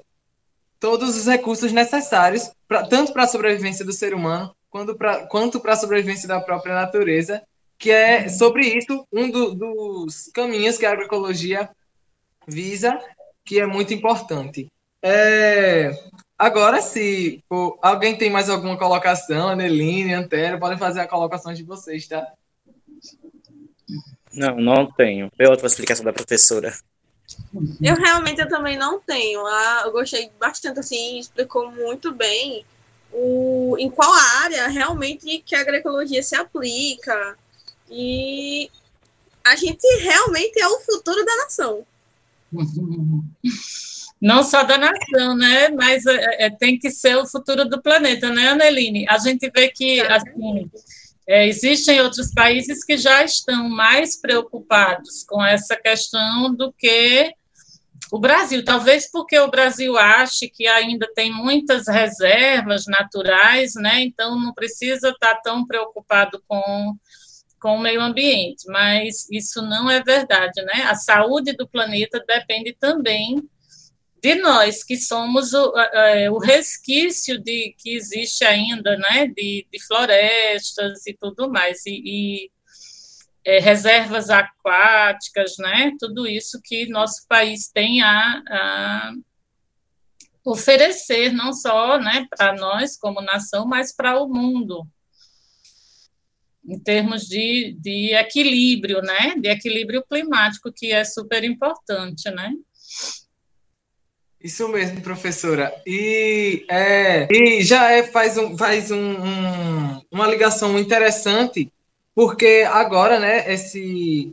todos 0.78 1.16
os 1.16 1.26
recursos 1.26 1.72
necessários, 1.72 2.52
pra, 2.68 2.86
tanto 2.86 3.12
para 3.12 3.24
a 3.24 3.28
sobrevivência 3.28 3.84
do 3.84 3.92
ser 3.92 4.14
humano, 4.14 4.54
quanto 5.28 5.58
para 5.58 5.72
a 5.72 5.76
sobrevivência 5.76 6.28
da 6.28 6.38
própria 6.38 6.74
natureza, 6.74 7.42
que 7.78 7.90
é 7.90 8.28
sobre 8.28 8.66
isso 8.66 9.06
um 9.12 9.30
do, 9.30 9.54
dos 9.54 10.30
caminhos 10.32 10.78
que 10.78 10.86
a 10.86 10.92
agroecologia 10.92 11.68
visa, 12.46 12.98
que 13.44 13.60
é 13.60 13.66
muito 13.66 13.92
importante. 13.92 14.70
É, 15.02 15.90
agora, 16.38 16.80
se 16.80 17.44
pô, 17.48 17.78
alguém 17.82 18.16
tem 18.16 18.30
mais 18.30 18.48
alguma 18.48 18.78
colocação, 18.78 19.48
Aneline, 19.48 20.14
Antero, 20.14 20.58
podem 20.58 20.78
fazer 20.78 21.00
a 21.00 21.08
colocação 21.08 21.52
de 21.52 21.62
vocês, 21.62 22.06
tá? 22.06 22.26
Não, 24.32 24.56
não 24.56 24.90
tenho. 24.90 25.30
É 25.38 25.48
outra 25.48 25.66
explicação 25.66 26.04
da 26.04 26.12
professora. 26.12 26.74
Eu 27.82 27.96
realmente 27.96 28.40
eu 28.40 28.48
também 28.48 28.76
não 28.76 29.00
tenho. 29.00 29.44
Ah, 29.46 29.82
eu 29.86 29.92
gostei 29.92 30.30
bastante, 30.38 30.78
assim, 30.78 31.18
explicou 31.18 31.70
muito 31.70 32.12
bem 32.12 32.64
o, 33.12 33.76
em 33.78 33.90
qual 33.90 34.12
área 34.12 34.68
realmente 34.68 35.42
que 35.44 35.54
a 35.54 35.60
agroecologia 35.60 36.22
se 36.22 36.36
aplica. 36.36 37.36
E 37.90 38.70
a 39.44 39.56
gente 39.56 39.86
realmente 40.02 40.60
é 40.60 40.66
o 40.68 40.80
futuro 40.80 41.24
da 41.24 41.36
nação. 41.36 41.86
não 44.20 44.42
só 44.42 44.62
da 44.62 44.78
nação, 44.78 45.36
né? 45.36 45.68
Mas 45.68 46.06
é, 46.06 46.46
é, 46.46 46.50
tem 46.50 46.78
que 46.78 46.90
ser 46.90 47.16
o 47.16 47.26
futuro 47.26 47.64
do 47.64 47.80
planeta, 47.80 48.30
né, 48.30 48.48
Aneline? 48.48 49.06
A 49.08 49.18
gente 49.18 49.50
vê 49.50 49.68
que 49.68 50.00
assim, 50.00 50.70
é, 51.28 51.46
existem 51.46 52.00
outros 52.00 52.32
países 52.32 52.84
que 52.84 52.96
já 52.96 53.22
estão 53.24 53.68
mais 53.68 54.20
preocupados 54.20 55.24
com 55.24 55.44
essa 55.44 55.76
questão 55.76 56.54
do 56.54 56.72
que 56.72 57.32
o 58.10 58.18
Brasil. 58.18 58.64
Talvez 58.64 59.10
porque 59.10 59.38
o 59.38 59.50
Brasil 59.50 59.96
ache 59.98 60.48
que 60.48 60.66
ainda 60.66 61.10
tem 61.14 61.32
muitas 61.32 61.88
reservas 61.88 62.86
naturais, 62.86 63.74
né? 63.74 64.00
Então 64.02 64.38
não 64.38 64.54
precisa 64.54 65.10
estar 65.10 65.34
tão 65.36 65.66
preocupado 65.66 66.42
com 66.46 66.96
com 67.66 67.74
o 67.74 67.80
meio 67.80 68.00
ambiente, 68.00 68.64
mas 68.68 69.28
isso 69.28 69.60
não 69.60 69.90
é 69.90 70.00
verdade, 70.00 70.62
né? 70.62 70.84
A 70.84 70.94
saúde 70.94 71.52
do 71.52 71.66
planeta 71.66 72.22
depende 72.24 72.72
também 72.78 73.42
de 74.22 74.36
nós 74.36 74.84
que 74.84 74.96
somos 74.96 75.52
o, 75.52 75.72
o 76.32 76.38
resquício 76.38 77.42
de 77.42 77.74
que 77.76 77.96
existe 77.96 78.44
ainda, 78.44 78.96
né, 78.96 79.26
de, 79.26 79.66
de 79.68 79.84
florestas 79.84 81.04
e 81.08 81.14
tudo 81.14 81.50
mais, 81.50 81.84
e, 81.86 82.02
e 82.04 82.50
é, 83.44 83.58
reservas 83.58 84.30
aquáticas, 84.30 85.56
né, 85.58 85.90
tudo 85.98 86.24
isso 86.24 86.60
que 86.62 86.88
nosso 86.88 87.26
país 87.28 87.68
tem 87.68 88.00
a, 88.00 88.42
a 88.48 89.12
oferecer, 90.44 91.32
não 91.32 91.52
só, 91.52 91.98
né, 91.98 92.28
para 92.30 92.54
nós 92.54 92.96
como 92.96 93.20
nação, 93.20 93.66
mas 93.66 93.92
para 93.92 94.22
o 94.22 94.28
mundo, 94.28 94.86
em 96.68 96.78
termos 96.78 97.22
de, 97.22 97.76
de 97.80 98.14
equilíbrio, 98.14 99.00
né, 99.00 99.34
de 99.38 99.48
equilíbrio 99.48 100.04
climático, 100.08 100.72
que 100.74 100.92
é 100.92 101.04
super 101.04 101.44
importante, 101.44 102.30
né. 102.30 102.52
Isso 104.42 104.68
mesmo, 104.68 105.00
professora. 105.00 105.72
E, 105.86 106.64
é, 106.68 107.26
e 107.30 107.62
já 107.62 107.90
é, 107.90 108.02
faz, 108.02 108.36
um, 108.36 108.56
faz 108.56 108.90
um, 108.90 108.96
um, 108.96 110.02
uma 110.10 110.26
ligação 110.26 110.78
interessante, 110.78 111.72
porque 112.14 112.64
agora, 112.70 113.18
né, 113.18 113.52
esse 113.52 114.32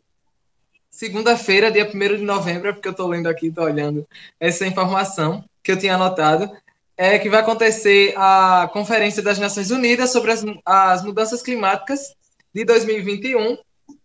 segunda-feira, 0.90 1.72
dia 1.72 1.90
1 1.92 2.18
de 2.18 2.24
novembro, 2.24 2.70
é 2.70 2.74
porque 2.74 2.88
eu 2.88 2.92
estou 2.92 3.08
lendo 3.08 3.28
aqui, 3.28 3.48
estou 3.48 3.64
olhando 3.64 4.08
essa 4.40 4.66
informação 4.68 5.44
que 5.64 5.72
eu 5.72 5.78
tinha 5.80 5.96
anotado, 5.96 6.52
é 6.96 7.18
que 7.18 7.30
vai 7.30 7.40
acontecer 7.40 8.14
a 8.16 8.70
Conferência 8.72 9.24
das 9.24 9.40
Nações 9.40 9.72
Unidas 9.72 10.12
sobre 10.12 10.32
as, 10.32 10.46
as 10.64 11.04
Mudanças 11.04 11.42
Climáticas 11.42 12.16
de 12.54 12.64
2021, 12.64 13.58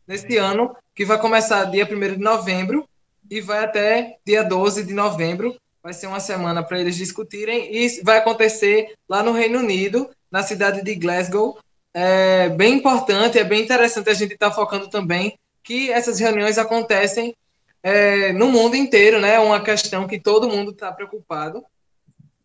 nesse 0.07 0.37
ano, 0.37 0.75
que 0.95 1.05
vai 1.05 1.19
começar 1.19 1.65
dia 1.65 1.85
1 1.85 2.15
de 2.15 2.19
novembro 2.19 2.89
e 3.31 3.41
vai 3.41 3.65
até 3.65 4.17
dia 4.25 4.43
12 4.43 4.85
de 4.85 4.95
novembro, 4.95 5.55
vai 5.83 5.93
ser 5.93 6.07
uma 6.07 6.21
semana 6.21 6.63
para 6.63 6.81
eles 6.81 6.97
discutirem 6.97 7.75
e 7.75 8.03
vai 8.03 8.19
acontecer 8.19 8.95
lá 9.09 9.23
no 9.23 9.33
Reino 9.33 9.59
Unido, 9.59 10.11
na 10.31 10.43
cidade 10.43 10.83
de 10.83 10.95
Glasgow. 10.95 11.59
É 11.93 12.49
bem 12.49 12.75
importante, 12.75 13.39
é 13.39 13.45
bem 13.45 13.63
interessante 13.63 14.09
a 14.09 14.15
gente 14.15 14.33
estar 14.33 14.51
tá 14.51 14.55
focando 14.55 14.89
também 14.89 15.39
que 15.63 15.91
essas 15.91 16.19
reuniões 16.19 16.57
acontecem 16.57 17.35
é, 17.83 18.33
no 18.33 18.49
mundo 18.49 18.75
inteiro, 18.75 19.21
né? 19.21 19.35
É 19.35 19.39
uma 19.39 19.61
questão 19.61 20.07
que 20.07 20.19
todo 20.19 20.49
mundo 20.49 20.71
está 20.71 20.91
preocupado. 20.91 21.63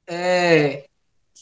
É, 0.06 0.84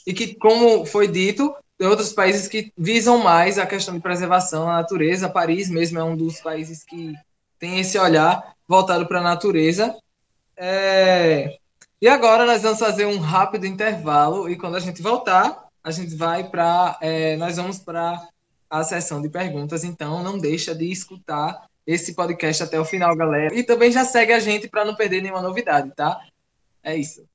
e 0.05 0.13
que, 0.13 0.35
como 0.35 0.85
foi 0.85 1.07
dito, 1.07 1.53
tem 1.81 1.87
outros 1.87 2.13
países 2.13 2.47
que 2.47 2.71
visam 2.77 3.17
mais 3.17 3.57
a 3.57 3.65
questão 3.65 3.95
de 3.95 3.99
preservação 3.99 4.67
da 4.67 4.73
natureza. 4.73 5.27
Paris 5.27 5.67
mesmo 5.67 5.97
é 5.97 6.03
um 6.03 6.15
dos 6.15 6.39
países 6.39 6.83
que 6.83 7.15
tem 7.57 7.79
esse 7.79 7.97
olhar 7.97 8.53
voltado 8.67 9.07
para 9.07 9.17
a 9.17 9.23
natureza. 9.23 9.97
É, 10.55 11.57
e 11.99 12.07
agora 12.07 12.45
nós 12.45 12.61
vamos 12.61 12.77
fazer 12.77 13.07
um 13.07 13.17
rápido 13.17 13.65
intervalo 13.65 14.47
e 14.47 14.55
quando 14.55 14.75
a 14.75 14.79
gente 14.79 15.01
voltar, 15.01 15.69
a 15.83 15.89
gente 15.89 16.13
vai 16.13 16.43
para. 16.43 16.99
É, 17.01 17.35
nós 17.37 17.57
vamos 17.57 17.79
para 17.79 18.27
a 18.69 18.83
sessão 18.83 19.19
de 19.19 19.27
perguntas. 19.27 19.83
Então 19.83 20.21
não 20.21 20.37
deixa 20.37 20.75
de 20.75 20.85
escutar 20.85 21.65
esse 21.87 22.13
podcast 22.13 22.61
até 22.61 22.79
o 22.79 22.85
final, 22.85 23.15
galera. 23.15 23.55
E 23.55 23.63
também 23.63 23.91
já 23.91 24.05
segue 24.05 24.33
a 24.33 24.39
gente 24.39 24.67
para 24.67 24.85
não 24.85 24.93
perder 24.93 25.23
nenhuma 25.23 25.41
novidade, 25.41 25.91
tá? 25.95 26.21
É 26.83 26.95
isso. 26.95 27.25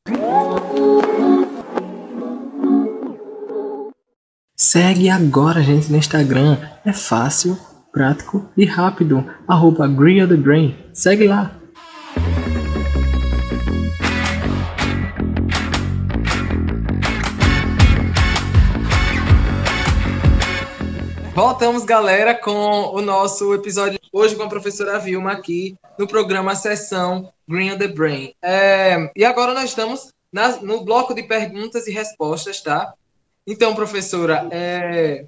Segue 4.68 5.08
agora 5.08 5.60
a 5.60 5.62
gente 5.62 5.92
no 5.92 5.96
Instagram. 5.96 6.58
É 6.84 6.92
fácil, 6.92 7.56
prático 7.92 8.50
e 8.56 8.64
rápido. 8.64 9.24
Arroba 9.46 9.86
Green 9.86 10.76
Segue 10.92 11.28
lá. 11.28 11.56
Voltamos, 21.32 21.84
galera, 21.84 22.34
com 22.34 22.50
o 22.92 23.00
nosso 23.00 23.54
episódio 23.54 24.00
hoje 24.12 24.34
com 24.34 24.42
a 24.42 24.48
professora 24.48 24.98
Vilma 24.98 25.30
aqui 25.30 25.76
no 25.96 26.08
programa 26.08 26.56
Sessão 26.56 27.32
Green 27.48 27.70
on 27.70 27.78
the 27.78 27.86
Brain. 27.86 28.32
É, 28.42 29.12
e 29.14 29.24
agora 29.24 29.54
nós 29.54 29.66
estamos 29.66 30.08
na, 30.32 30.56
no 30.56 30.84
bloco 30.84 31.14
de 31.14 31.22
perguntas 31.22 31.86
e 31.86 31.92
respostas, 31.92 32.60
tá? 32.60 32.92
Então, 33.46 33.74
professora, 33.74 34.48
é, 34.50 35.26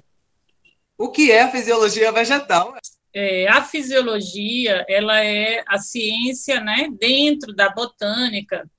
o 0.97 1.09
que 1.09 1.31
é 1.31 1.43
a 1.43 1.51
fisiologia 1.51 2.11
vegetal? 2.11 2.75
É, 3.13 3.47
a 3.47 3.63
fisiologia, 3.63 4.85
ela 4.87 5.23
é 5.23 5.63
a 5.67 5.79
ciência, 5.79 6.59
né, 6.59 6.89
dentro 6.99 7.55
da 7.55 7.69
botânica, 7.69 8.69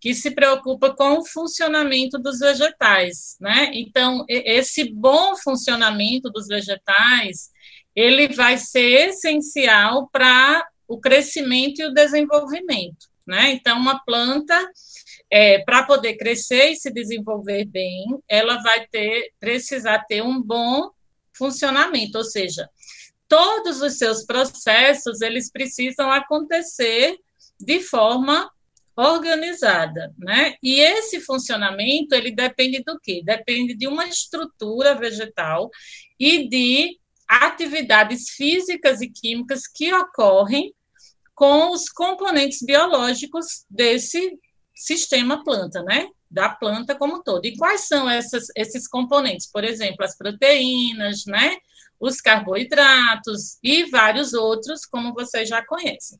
que 0.00 0.14
se 0.14 0.32
preocupa 0.32 0.94
com 0.94 1.18
o 1.18 1.24
funcionamento 1.24 2.18
dos 2.18 2.38
vegetais, 2.38 3.36
né? 3.40 3.70
Então, 3.74 4.24
esse 4.28 4.92
bom 4.92 5.36
funcionamento 5.36 6.30
dos 6.30 6.46
vegetais, 6.46 7.50
ele 7.94 8.28
vai 8.28 8.58
ser 8.58 9.08
essencial 9.08 10.08
para 10.12 10.64
o 10.86 11.00
crescimento 11.00 11.80
e 11.80 11.86
o 11.86 11.92
desenvolvimento, 11.92 13.08
né? 13.26 13.50
Então, 13.50 13.76
uma 13.78 13.98
planta, 14.04 14.70
é, 15.30 15.58
para 15.60 15.82
poder 15.82 16.16
crescer 16.16 16.70
e 16.70 16.76
se 16.76 16.90
desenvolver 16.90 17.64
bem, 17.66 18.06
ela 18.28 18.62
vai 18.62 18.86
ter 18.86 19.32
precisar 19.38 20.04
ter 20.08 20.22
um 20.22 20.42
bom 20.42 20.90
funcionamento, 21.32 22.18
ou 22.18 22.24
seja, 22.24 22.68
todos 23.28 23.80
os 23.82 23.98
seus 23.98 24.24
processos 24.24 25.20
eles 25.20 25.50
precisam 25.50 26.10
acontecer 26.10 27.16
de 27.60 27.80
forma 27.80 28.50
organizada, 28.96 30.12
né? 30.18 30.56
E 30.60 30.80
esse 30.80 31.20
funcionamento 31.20 32.14
ele 32.14 32.32
depende 32.32 32.82
do 32.82 32.98
quê? 32.98 33.22
Depende 33.24 33.74
de 33.74 33.86
uma 33.86 34.08
estrutura 34.08 34.94
vegetal 34.94 35.70
e 36.18 36.48
de 36.48 36.98
atividades 37.28 38.30
físicas 38.30 39.00
e 39.00 39.08
químicas 39.08 39.68
que 39.68 39.92
ocorrem 39.92 40.74
com 41.34 41.70
os 41.70 41.88
componentes 41.88 42.60
biológicos 42.62 43.64
desse 43.70 44.36
sistema 44.78 45.42
planta, 45.42 45.82
né? 45.82 46.08
Da 46.30 46.48
planta 46.48 46.94
como 46.94 47.22
todo. 47.22 47.44
E 47.46 47.56
quais 47.56 47.82
são 47.88 48.08
essas, 48.08 48.46
esses 48.56 48.86
componentes? 48.86 49.50
Por 49.50 49.64
exemplo, 49.64 50.04
as 50.04 50.16
proteínas, 50.16 51.24
né? 51.26 51.56
os 52.00 52.20
carboidratos 52.20 53.58
e 53.62 53.84
vários 53.90 54.32
outros, 54.32 54.84
como 54.86 55.12
vocês 55.12 55.48
já 55.48 55.64
conhecem. 55.64 56.18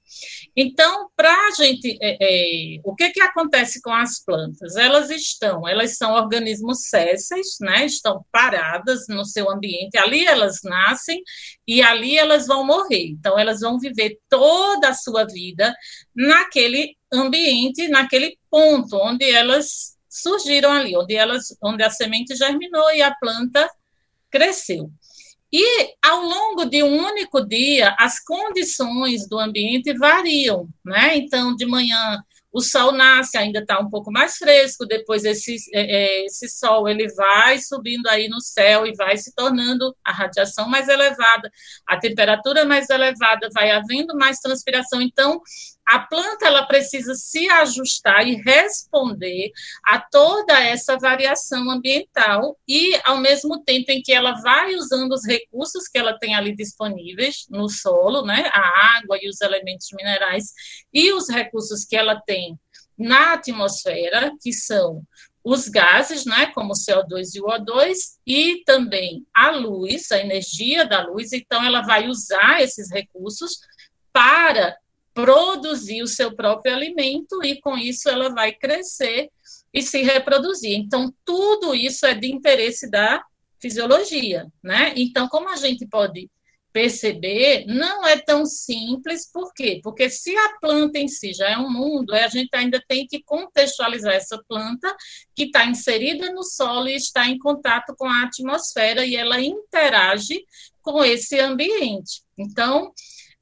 Então, 0.56 1.08
para 1.16 1.32
a 1.32 1.50
gente, 1.52 1.96
é, 2.02 2.16
é, 2.20 2.80
o 2.84 2.94
que, 2.94 3.10
que 3.10 3.20
acontece 3.20 3.80
com 3.80 3.92
as 3.92 4.22
plantas? 4.22 4.76
Elas 4.76 5.10
estão, 5.10 5.68
elas 5.68 5.96
são 5.96 6.12
organismos 6.12 6.88
césseis, 6.88 7.56
né? 7.60 7.86
Estão 7.86 8.24
paradas 8.32 9.06
no 9.08 9.24
seu 9.24 9.50
ambiente, 9.50 9.96
ali 9.96 10.26
elas 10.26 10.60
nascem 10.64 11.22
e 11.66 11.80
ali 11.80 12.18
elas 12.18 12.46
vão 12.46 12.64
morrer. 12.64 13.06
Então, 13.06 13.38
elas 13.38 13.60
vão 13.60 13.78
viver 13.78 14.18
toda 14.28 14.88
a 14.88 14.94
sua 14.94 15.24
vida 15.24 15.74
naquele 16.14 16.97
ambiente, 17.12 17.88
naquele 17.88 18.38
ponto 18.50 18.96
onde 18.96 19.28
elas 19.30 19.96
surgiram 20.08 20.72
ali, 20.72 20.96
onde 20.96 21.14
elas, 21.14 21.56
onde 21.62 21.82
a 21.82 21.90
semente 21.90 22.34
germinou 22.34 22.90
e 22.92 23.02
a 23.02 23.14
planta 23.14 23.68
cresceu. 24.30 24.90
E 25.50 25.94
ao 26.04 26.20
longo 26.20 26.66
de 26.66 26.82
um 26.82 27.06
único 27.06 27.40
dia, 27.40 27.94
as 27.98 28.22
condições 28.22 29.26
do 29.26 29.38
ambiente 29.38 29.94
variam, 29.94 30.68
né? 30.84 31.16
Então, 31.16 31.56
de 31.56 31.64
manhã 31.64 32.22
o 32.52 32.60
sol 32.60 32.92
nasce, 32.92 33.36
ainda 33.36 33.60
está 33.60 33.78
um 33.78 33.90
pouco 33.90 34.10
mais 34.10 34.36
fresco, 34.36 34.86
depois 34.86 35.24
esse, 35.24 35.56
é, 35.72 35.80
é, 35.80 36.24
esse 36.24 36.48
sol 36.48 36.88
ele 36.88 37.06
vai 37.14 37.58
subindo 37.58 38.06
aí 38.08 38.28
no 38.28 38.40
céu 38.40 38.86
e 38.86 38.94
vai 38.94 39.16
se 39.16 39.34
tornando 39.34 39.94
a 40.02 40.12
radiação 40.12 40.68
mais 40.68 40.88
elevada, 40.88 41.50
a 41.86 41.98
temperatura 41.98 42.64
mais 42.64 42.88
elevada, 42.88 43.48
vai 43.52 43.70
havendo 43.70 44.16
mais 44.16 44.40
transpiração. 44.40 45.00
Então, 45.00 45.40
a 45.88 46.00
planta 46.00 46.46
ela 46.46 46.66
precisa 46.66 47.14
se 47.14 47.48
ajustar 47.48 48.26
e 48.28 48.34
responder 48.34 49.50
a 49.82 49.98
toda 49.98 50.52
essa 50.62 50.98
variação 50.98 51.70
ambiental 51.70 52.58
e 52.68 52.94
ao 53.04 53.16
mesmo 53.16 53.64
tempo 53.64 53.90
em 53.90 54.02
que 54.02 54.12
ela 54.12 54.32
vai 54.42 54.74
usando 54.74 55.12
os 55.12 55.24
recursos 55.26 55.88
que 55.88 55.96
ela 55.96 56.18
tem 56.18 56.34
ali 56.34 56.54
disponíveis 56.54 57.46
no 57.48 57.70
solo, 57.70 58.20
né, 58.22 58.50
a 58.52 58.98
água 58.98 59.18
e 59.22 59.30
os 59.30 59.40
elementos 59.40 59.88
minerais 59.92 60.52
e 60.92 61.10
os 61.12 61.30
recursos 61.30 61.86
que 61.86 61.96
ela 61.96 62.20
tem 62.20 62.58
na 62.98 63.32
atmosfera, 63.32 64.32
que 64.42 64.52
são 64.52 65.02
os 65.42 65.68
gases, 65.68 66.26
né, 66.26 66.46
como 66.52 66.72
o 66.72 66.76
CO2 66.76 67.34
e 67.34 67.40
o 67.40 67.46
O2, 67.46 67.96
e 68.26 68.62
também 68.66 69.24
a 69.32 69.50
luz, 69.50 70.12
a 70.12 70.18
energia 70.18 70.84
da 70.84 71.06
luz. 71.06 71.32
Então, 71.32 71.64
ela 71.64 71.80
vai 71.80 72.08
usar 72.08 72.60
esses 72.60 72.90
recursos 72.90 73.58
para 74.12 74.76
produzir 75.18 76.00
o 76.00 76.06
seu 76.06 76.32
próprio 76.36 76.72
alimento 76.72 77.42
e 77.42 77.60
com 77.60 77.76
isso 77.76 78.08
ela 78.08 78.32
vai 78.32 78.52
crescer 78.52 79.28
e 79.74 79.82
se 79.82 80.00
reproduzir. 80.00 80.78
Então, 80.78 81.12
tudo 81.24 81.74
isso 81.74 82.06
é 82.06 82.14
de 82.14 82.28
interesse 82.30 82.88
da 82.88 83.24
fisiologia, 83.60 84.46
né? 84.62 84.92
Então, 84.94 85.26
como 85.26 85.48
a 85.48 85.56
gente 85.56 85.84
pode 85.88 86.30
perceber, 86.72 87.64
não 87.66 88.06
é 88.06 88.16
tão 88.16 88.46
simples, 88.46 89.28
por 89.32 89.52
quê? 89.52 89.80
Porque 89.82 90.08
se 90.08 90.36
a 90.36 90.58
planta 90.60 91.00
em 91.00 91.08
si 91.08 91.32
já 91.32 91.50
é 91.50 91.58
um 91.58 91.68
mundo, 91.68 92.12
a 92.12 92.28
gente 92.28 92.50
ainda 92.52 92.80
tem 92.86 93.04
que 93.04 93.20
contextualizar 93.24 94.14
essa 94.14 94.40
planta 94.46 94.94
que 95.34 95.44
está 95.44 95.64
inserida 95.64 96.32
no 96.32 96.44
solo 96.44 96.88
e 96.88 96.94
está 96.94 97.26
em 97.26 97.38
contato 97.38 97.92
com 97.98 98.06
a 98.06 98.22
atmosfera 98.22 99.04
e 99.04 99.16
ela 99.16 99.40
interage 99.40 100.44
com 100.80 101.02
esse 101.02 101.40
ambiente. 101.40 102.22
Então, 102.38 102.92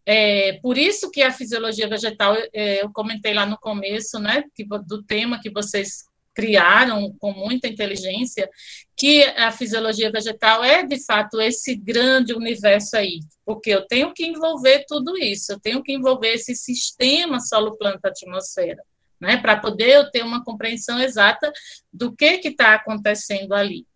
é, 0.06 0.52
por 0.62 0.78
isso 0.78 1.10
que 1.10 1.20
a 1.20 1.32
fisiologia 1.32 1.88
vegetal, 1.88 2.36
é, 2.52 2.82
eu 2.82 2.92
comentei 2.92 3.34
lá 3.34 3.44
no 3.44 3.58
começo, 3.58 4.20
né, 4.20 4.44
que, 4.54 4.64
do 4.64 5.02
tema 5.02 5.40
que 5.40 5.50
vocês 5.50 6.04
criaram 6.32 7.12
com 7.18 7.32
muita 7.32 7.66
inteligência, 7.66 8.48
que 8.94 9.24
a 9.24 9.50
fisiologia 9.50 10.12
vegetal 10.12 10.62
é, 10.62 10.84
de 10.84 11.04
fato, 11.04 11.40
esse 11.40 11.74
grande 11.74 12.34
universo 12.34 12.96
aí, 12.96 13.20
porque 13.44 13.70
eu 13.70 13.86
tenho 13.86 14.12
que 14.12 14.24
envolver 14.24 14.84
tudo 14.86 15.16
isso, 15.16 15.52
eu 15.52 15.58
tenho 15.58 15.82
que 15.82 15.92
envolver 15.92 16.34
esse 16.34 16.54
sistema 16.54 17.40
solo-planta-atmosfera, 17.40 18.82
né, 19.20 19.38
para 19.38 19.56
poder 19.56 19.88
eu 19.88 20.10
ter 20.10 20.22
uma 20.22 20.44
compreensão 20.44 21.00
exata 21.00 21.50
do 21.92 22.14
que 22.14 22.40
está 22.44 22.74
acontecendo 22.74 23.54
ali. 23.54 23.86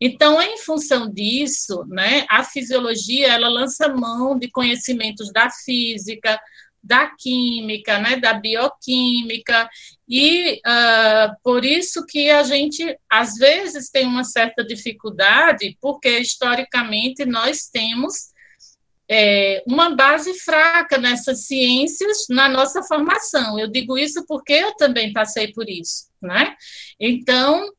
Então, 0.00 0.40
em 0.40 0.58
função 0.58 1.10
disso, 1.10 1.84
né, 1.88 2.26
a 2.28 2.44
fisiologia 2.44 3.28
ela 3.28 3.48
lança 3.48 3.88
mão 3.88 4.38
de 4.38 4.50
conhecimentos 4.50 5.32
da 5.32 5.48
física, 5.50 6.40
da 6.82 7.08
química, 7.18 7.98
né, 7.98 8.16
da 8.16 8.32
bioquímica, 8.32 9.68
e 10.08 10.60
uh, 10.64 11.34
por 11.42 11.64
isso 11.64 12.06
que 12.06 12.30
a 12.30 12.44
gente, 12.44 12.96
às 13.10 13.34
vezes, 13.34 13.90
tem 13.90 14.06
uma 14.06 14.22
certa 14.22 14.64
dificuldade, 14.64 15.76
porque 15.80 16.18
historicamente 16.20 17.24
nós 17.24 17.68
temos 17.68 18.36
é, 19.08 19.62
uma 19.66 19.94
base 19.94 20.34
fraca 20.34 20.98
nessas 20.98 21.46
ciências 21.46 22.26
na 22.28 22.48
nossa 22.48 22.82
formação. 22.82 23.58
Eu 23.58 23.68
digo 23.68 23.96
isso 23.96 24.24
porque 24.26 24.52
eu 24.52 24.74
também 24.76 25.12
passei 25.12 25.52
por 25.52 25.68
isso, 25.68 26.06
né? 26.20 26.54
Então, 26.98 27.72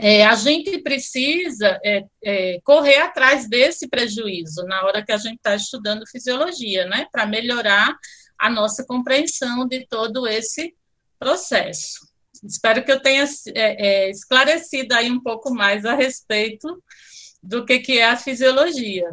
é, 0.00 0.24
a 0.24 0.34
gente 0.36 0.78
precisa 0.78 1.80
é, 1.84 2.04
é, 2.22 2.60
correr 2.62 2.98
atrás 2.98 3.48
desse 3.48 3.88
prejuízo 3.88 4.64
na 4.64 4.84
hora 4.84 5.04
que 5.04 5.10
a 5.10 5.16
gente 5.16 5.38
está 5.38 5.56
estudando 5.56 6.08
fisiologia, 6.08 6.86
né? 6.86 7.06
Para 7.10 7.26
melhorar 7.26 7.96
a 8.38 8.48
nossa 8.48 8.84
compreensão 8.86 9.66
de 9.66 9.86
todo 9.88 10.26
esse 10.28 10.72
processo. 11.18 12.06
Espero 12.44 12.84
que 12.84 12.92
eu 12.92 13.00
tenha 13.00 13.24
é, 13.54 14.04
é, 14.06 14.10
esclarecido 14.10 14.94
aí 14.94 15.10
um 15.10 15.20
pouco 15.20 15.52
mais 15.52 15.84
a 15.84 15.94
respeito 15.94 16.80
do 17.42 17.64
que, 17.64 17.80
que 17.80 17.98
é 17.98 18.04
a 18.04 18.16
fisiologia. 18.16 19.10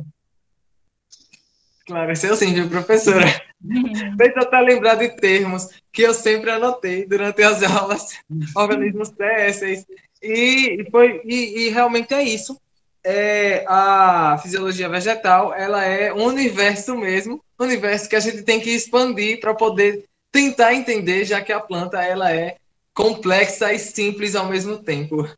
Esclareceu 1.80 2.36
sim, 2.36 2.54
viu, 2.54 2.70
professora? 2.70 3.26
Feito 4.18 4.40
até 4.40 4.60
lembrar 4.60 4.96
de 4.96 5.10
termos 5.16 5.68
que 5.92 6.04
eu 6.04 6.14
sempre 6.14 6.52
anotei 6.52 7.08
durante 7.08 7.42
as 7.42 7.64
aulas, 7.64 8.20
organismos 8.56 9.10
têsseis, 9.10 9.86
e, 10.22 10.88
foi, 10.90 11.22
e, 11.26 11.68
e 11.68 11.70
realmente 11.70 12.14
é 12.14 12.24
isso. 12.24 12.60
É, 13.04 13.64
a 13.68 14.40
fisiologia 14.42 14.90
vegetal 14.90 15.54
ela 15.54 15.84
é 15.84 16.12
um 16.12 16.24
universo 16.24 16.96
mesmo, 16.96 17.40
um 17.60 17.64
universo 17.64 18.10
que 18.10 18.16
a 18.16 18.20
gente 18.20 18.42
tem 18.42 18.60
que 18.60 18.72
expandir 18.72 19.40
para 19.40 19.54
poder 19.54 20.06
tentar 20.32 20.74
entender, 20.74 21.24
já 21.24 21.40
que 21.40 21.54
a 21.54 21.60
planta 21.60 22.04
ela 22.04 22.34
é 22.34 22.58
complexa 22.94 23.72
e 23.72 23.78
simples 23.78 24.36
ao 24.36 24.48
mesmo 24.48 24.78
tempo. 24.80 25.30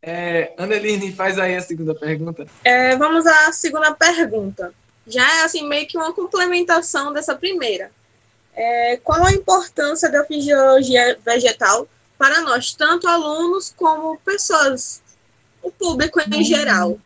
É, 0.00 0.52
Anneline, 0.58 1.12
faz 1.12 1.38
aí 1.38 1.56
a 1.56 1.60
segunda 1.62 1.94
pergunta. 1.94 2.46
É, 2.62 2.94
vamos 2.94 3.26
à 3.26 3.50
segunda 3.52 3.92
pergunta. 3.94 4.72
Já 5.06 5.40
é 5.40 5.44
assim 5.44 5.66
meio 5.66 5.86
que 5.86 5.96
uma 5.96 6.12
complementação 6.12 7.12
dessa 7.12 7.34
primeira. 7.34 7.90
É, 8.54 8.98
qual 8.98 9.24
a 9.24 9.32
importância 9.32 10.10
da 10.12 10.24
fisiologia 10.24 11.18
vegetal 11.24 11.88
para 12.18 12.40
nós, 12.42 12.74
tanto 12.74 13.08
alunos 13.08 13.72
como 13.76 14.18
pessoas, 14.18 15.02
o 15.62 15.70
público 15.70 16.20
em 16.20 16.36
uhum. 16.36 16.44
geral. 16.44 17.00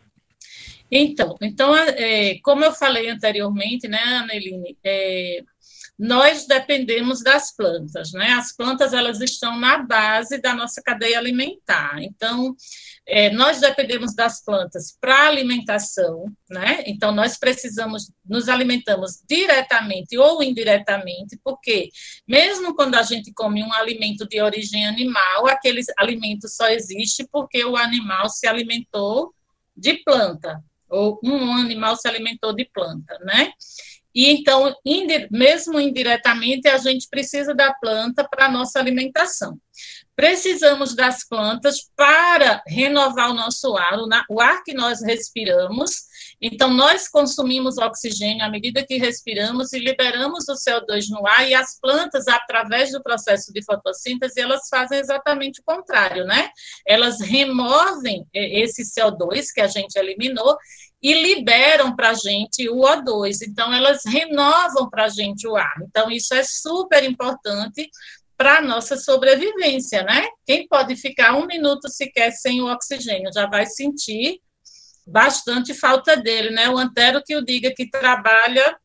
Então, 0.91 1.37
então 1.43 1.77
é, 1.77 2.39
como 2.43 2.65
eu 2.65 2.73
falei 2.73 3.11
anteriormente, 3.11 3.87
né, 3.87 4.03
Aneline, 4.03 4.77
é, 4.83 5.43
nós 5.99 6.47
dependemos 6.47 7.23
das 7.23 7.51
plantas, 7.55 8.13
né? 8.13 8.31
As 8.33 8.53
plantas 8.53 8.93
elas 8.93 9.21
estão 9.21 9.59
na 9.59 9.79
base 9.79 10.41
da 10.41 10.55
nossa 10.55 10.81
cadeia 10.81 11.19
alimentar. 11.19 12.01
Então, 12.01 12.55
é, 13.11 13.31
nós 13.31 13.59
dependemos 13.59 14.15
das 14.15 14.45
plantas 14.45 14.95
para 15.01 15.27
alimentação, 15.27 16.27
né? 16.51 16.85
Então, 16.87 17.11
nós 17.11 17.39
precisamos, 17.39 18.13
nos 18.23 18.51
alimentamos 18.51 19.23
diretamente 19.27 20.19
ou 20.19 20.43
indiretamente, 20.43 21.41
porque 21.43 21.89
mesmo 22.29 22.75
quando 22.75 22.97
a 22.97 23.03
gente 23.03 23.33
come 23.33 23.65
um 23.65 23.73
alimento 23.73 24.29
de 24.29 24.43
origem 24.43 24.87
animal, 24.87 25.47
aquele 25.49 25.81
alimento 25.97 26.49
só 26.49 26.69
existe 26.69 27.27
porque 27.33 27.65
o 27.65 27.79
animal 27.79 28.29
se 28.29 28.47
alimentou 28.47 29.35
de 29.75 29.95
planta, 30.05 30.63
ou 30.91 31.19
um 31.25 31.55
animal 31.55 31.97
se 31.97 32.07
alimentou 32.07 32.53
de 32.55 32.67
planta, 32.67 33.19
né? 33.21 33.53
E 34.15 34.27
então, 34.31 34.75
mesmo 35.31 35.79
indiretamente, 35.79 36.67
a 36.69 36.77
gente 36.77 37.09
precisa 37.09 37.55
da 37.55 37.73
planta 37.73 38.27
para 38.29 38.47
a 38.47 38.51
nossa 38.51 38.79
alimentação. 38.79 39.59
Precisamos 40.19 40.97
das 40.97 41.25
plantas 41.25 41.89
para 41.95 42.61
renovar 42.67 43.31
o 43.31 43.35
nosso 43.35 43.77
ar, 43.77 44.01
o 44.29 44.41
ar 44.41 44.65
que 44.65 44.75
nós 44.75 45.01
respiramos. 45.01 45.93
Então, 46.43 46.75
nós 46.75 47.07
consumimos 47.07 47.79
oxigênio 47.79 48.45
à 48.45 48.49
medida 48.49 48.85
que 48.85 48.99
respiramos 48.99 49.73
e 49.73 49.79
liberamos 49.79 50.49
o 50.49 50.55
CO2 50.55 51.05
no 51.11 51.25
ar, 51.25 51.49
e 51.49 51.55
as 51.55 51.79
plantas, 51.79 52.27
através 52.27 52.91
do 52.91 53.01
processo 53.01 53.53
de 53.53 53.65
fotossíntese, 53.65 54.41
elas 54.41 54.69
fazem 54.69 54.99
exatamente 54.99 55.61
o 55.61 55.65
contrário, 55.65 56.25
né? 56.25 56.51
Elas 56.85 57.21
removem 57.21 58.27
eh, 58.35 58.63
esse 58.63 58.83
CO2 58.83 59.53
que 59.55 59.61
a 59.61 59.69
gente 59.69 59.95
eliminou 59.95 60.57
e 61.01 61.15
liberam 61.15 61.95
para 61.95 62.11
a 62.11 62.15
gente 62.15 62.69
o 62.69 62.81
O2. 62.81 63.39
Então, 63.47 63.73
elas 63.73 64.03
renovam 64.05 64.91
para 64.91 65.05
a 65.05 65.09
gente 65.09 65.47
o 65.47 65.57
ar. 65.57 65.75
Então, 65.83 66.11
isso 66.11 66.35
é 66.35 66.43
super 66.43 67.05
importante 67.05 67.89
para 68.39 68.59
a 68.59 68.63
nossa 68.63 68.97
sobrevivência, 68.97 70.05
né? 70.05 70.25
Quem 70.47 70.69
pode 70.69 70.95
ficar 70.95 71.35
um 71.35 71.45
minuto 71.45 71.89
sequer 71.89 72.31
sem 72.31 72.63
o 72.63 72.73
oxigênio 72.73 73.33
já 73.35 73.47
vai 73.47 73.67
sentir 73.67 74.41
bastante 75.05 75.75
falta 75.75 76.17
dele, 76.17 76.51
né? 76.51 76.69
O 76.71 76.79
Antero 76.79 77.21
que 77.25 77.35
o 77.35 77.45
diga 77.45 77.75
que 77.75 77.91
trabalha 77.91 78.79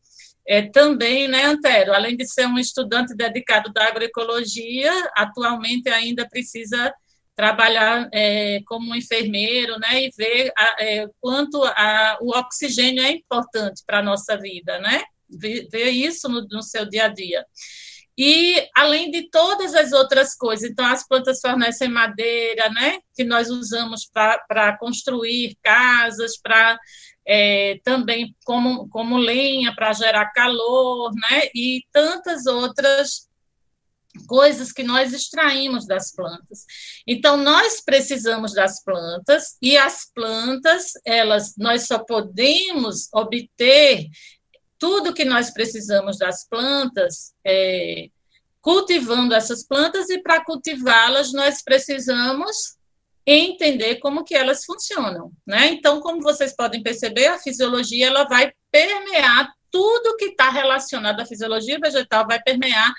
é, 0.47 0.63
também, 0.63 1.27
né, 1.27 1.43
Antero? 1.45 1.93
Além 1.93 2.17
de 2.17 2.27
ser 2.27 2.47
um 2.47 2.57
estudante 2.57 3.15
dedicado 3.15 3.71
da 3.71 3.87
agroecologia, 3.87 4.91
atualmente 5.15 5.87
ainda 5.87 6.27
precisa 6.27 6.91
trabalhar 7.35 8.09
é, 8.11 8.59
como 8.65 8.91
um 8.91 8.95
enfermeiro, 8.95 9.77
né, 9.79 10.03
e 10.03 10.11
ver 10.15 10.51
a, 10.57 10.75
é, 10.79 11.07
quanto 11.19 11.63
a, 11.63 12.17
o 12.21 12.29
oxigênio 12.37 13.03
é 13.03 13.11
importante 13.11 13.83
para 13.85 13.99
a 13.99 14.03
nossa 14.03 14.37
vida, 14.37 14.79
né, 14.79 15.03
ver, 15.29 15.67
ver 15.71 15.89
isso 15.89 16.29
no, 16.29 16.45
no, 16.47 16.61
seu 16.61 16.85
dia 16.85 17.05
a 17.05 17.07
dia. 17.07 17.43
E 18.17 18.67
além 18.76 19.10
de 19.10 19.30
todas 19.30 19.73
as 19.73 19.91
outras 19.91 20.36
coisas, 20.36 20.69
então 20.69 20.86
as 20.86 21.08
plantas 21.08 21.39
fornecem 21.41 21.89
madeira, 21.89 22.69
né, 22.69 22.99
que 23.15 23.23
nós 23.23 23.49
usamos 23.49 24.06
para 24.06 24.78
construir 24.78 25.58
casas, 25.63 26.38
para 26.38 26.80
é, 27.26 27.80
também 27.84 28.36
como, 28.45 28.88
como 28.89 29.17
lenha 29.17 29.73
para 29.73 29.93
gerar 29.93 30.32
calor, 30.32 31.12
né, 31.13 31.49
e 31.56 31.82
tantas 31.91 32.45
outras 32.45 33.28
coisas 34.28 34.71
que 34.71 34.84
nós 34.84 35.13
extraímos 35.13 35.88
das 35.88 36.13
plantas. 36.13 36.65
Então 37.08 37.38
nós 37.38 37.82
precisamos 37.82 38.54
das 38.54 38.84
plantas 38.84 39.58
e 39.62 39.76
as 39.78 40.06
plantas, 40.13 40.91
elas 41.06 41.56
nós 41.58 41.88
só 41.88 41.99
podemos 41.99 43.10
obter 43.13 44.08
tudo 44.84 45.13
que 45.13 45.24
nós 45.24 45.50
precisamos 45.50 46.17
das 46.17 46.46
plantas 46.46 47.34
é, 47.41 48.10
cultivando 48.60 49.34
essas 49.34 49.65
plantas 49.65 50.10
e 50.10 50.22
para 50.22 50.43
cultivá-las 50.43 51.32
nós 51.32 51.63
precisamos 51.63 52.76
entender 53.26 53.96
como 54.02 54.26
que 54.26 54.36
elas 54.36 54.65
funcionam, 54.65 55.32
né? 55.48 55.67
Então, 55.67 56.02
como 56.02 56.22
vocês 56.22 56.54
podem 56.54 56.84
perceber, 56.84 57.28
a 57.28 57.39
fisiologia 57.39 58.08
ela 58.08 58.26
vai 58.26 58.52
permear 58.69 59.54
tudo 59.72 60.17
que 60.17 60.26
está 60.26 60.50
relacionado 60.50 61.22
à 61.22 61.26
fisiologia 61.26 61.80
vegetal, 61.80 62.28
vai 62.28 62.43
permear 62.43 62.93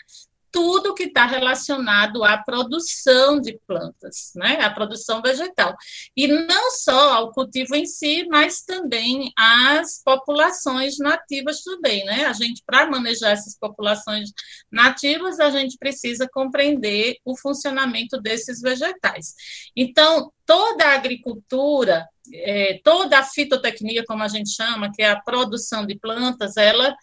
tudo 0.54 0.94
que 0.94 1.02
está 1.02 1.26
relacionado 1.26 2.22
à 2.22 2.38
produção 2.38 3.40
de 3.40 3.58
plantas, 3.66 4.30
né, 4.36 4.60
à 4.60 4.70
produção 4.70 5.20
vegetal. 5.20 5.74
E 6.16 6.28
não 6.28 6.70
só 6.70 7.14
ao 7.14 7.32
cultivo 7.32 7.74
em 7.74 7.84
si, 7.84 8.24
mas 8.30 8.62
também 8.62 9.32
às 9.36 10.00
populações 10.00 10.96
nativas 10.98 11.64
também, 11.64 12.04
né? 12.04 12.26
A 12.26 12.32
gente, 12.32 12.62
para 12.64 12.88
manejar 12.88 13.32
essas 13.32 13.58
populações 13.58 14.30
nativas, 14.70 15.40
a 15.40 15.50
gente 15.50 15.76
precisa 15.76 16.28
compreender 16.32 17.16
o 17.24 17.36
funcionamento 17.36 18.20
desses 18.20 18.60
vegetais. 18.60 19.34
Então, 19.74 20.32
toda 20.46 20.84
a 20.84 20.94
agricultura, 20.94 22.06
é, 22.32 22.80
toda 22.84 23.18
a 23.18 23.24
fitotecnia, 23.24 24.04
como 24.06 24.22
a 24.22 24.28
gente 24.28 24.50
chama, 24.50 24.92
que 24.94 25.02
é 25.02 25.10
a 25.10 25.20
produção 25.20 25.84
de 25.84 25.98
plantas, 25.98 26.56
ela 26.56 26.94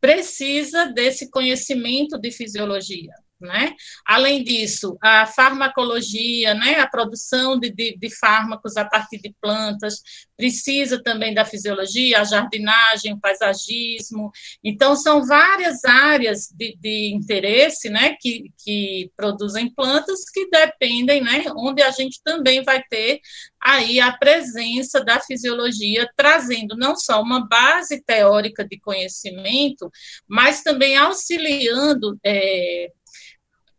precisa 0.00 0.86
desse 0.86 1.30
conhecimento 1.30 2.18
de 2.18 2.30
fisiologia. 2.30 3.12
Né? 3.40 3.74
Além 4.04 4.44
disso, 4.44 4.98
a 5.00 5.24
farmacologia, 5.24 6.52
né, 6.52 6.78
a 6.78 6.86
produção 6.86 7.58
de, 7.58 7.70
de, 7.70 7.96
de, 7.96 8.14
fármacos 8.14 8.76
a 8.76 8.84
partir 8.84 9.18
de 9.18 9.34
plantas, 9.40 10.02
precisa 10.36 11.02
também 11.02 11.32
da 11.32 11.44
fisiologia, 11.44 12.20
a 12.20 12.24
jardinagem, 12.24 13.14
o 13.14 13.20
paisagismo. 13.20 14.30
Então, 14.62 14.94
são 14.94 15.24
várias 15.24 15.84
áreas 15.86 16.48
de, 16.54 16.76
de 16.78 17.14
interesse 17.14 17.88
né, 17.88 18.14
que, 18.20 18.52
que 18.62 19.10
produzem 19.16 19.72
plantas 19.72 20.20
que 20.30 20.48
dependem, 20.50 21.22
né, 21.22 21.44
onde 21.56 21.82
a 21.82 21.90
gente 21.90 22.20
também 22.22 22.62
vai 22.62 22.82
ter 22.90 23.20
aí 23.62 24.00
a 24.00 24.12
presença 24.12 25.04
da 25.04 25.20
fisiologia, 25.20 26.08
trazendo 26.16 26.76
não 26.76 26.96
só 26.96 27.20
uma 27.20 27.46
base 27.46 28.02
teórica 28.02 28.66
de 28.66 28.78
conhecimento, 28.80 29.90
mas 30.26 30.62
também 30.62 30.96
auxiliando. 30.96 32.18
É, 32.24 32.90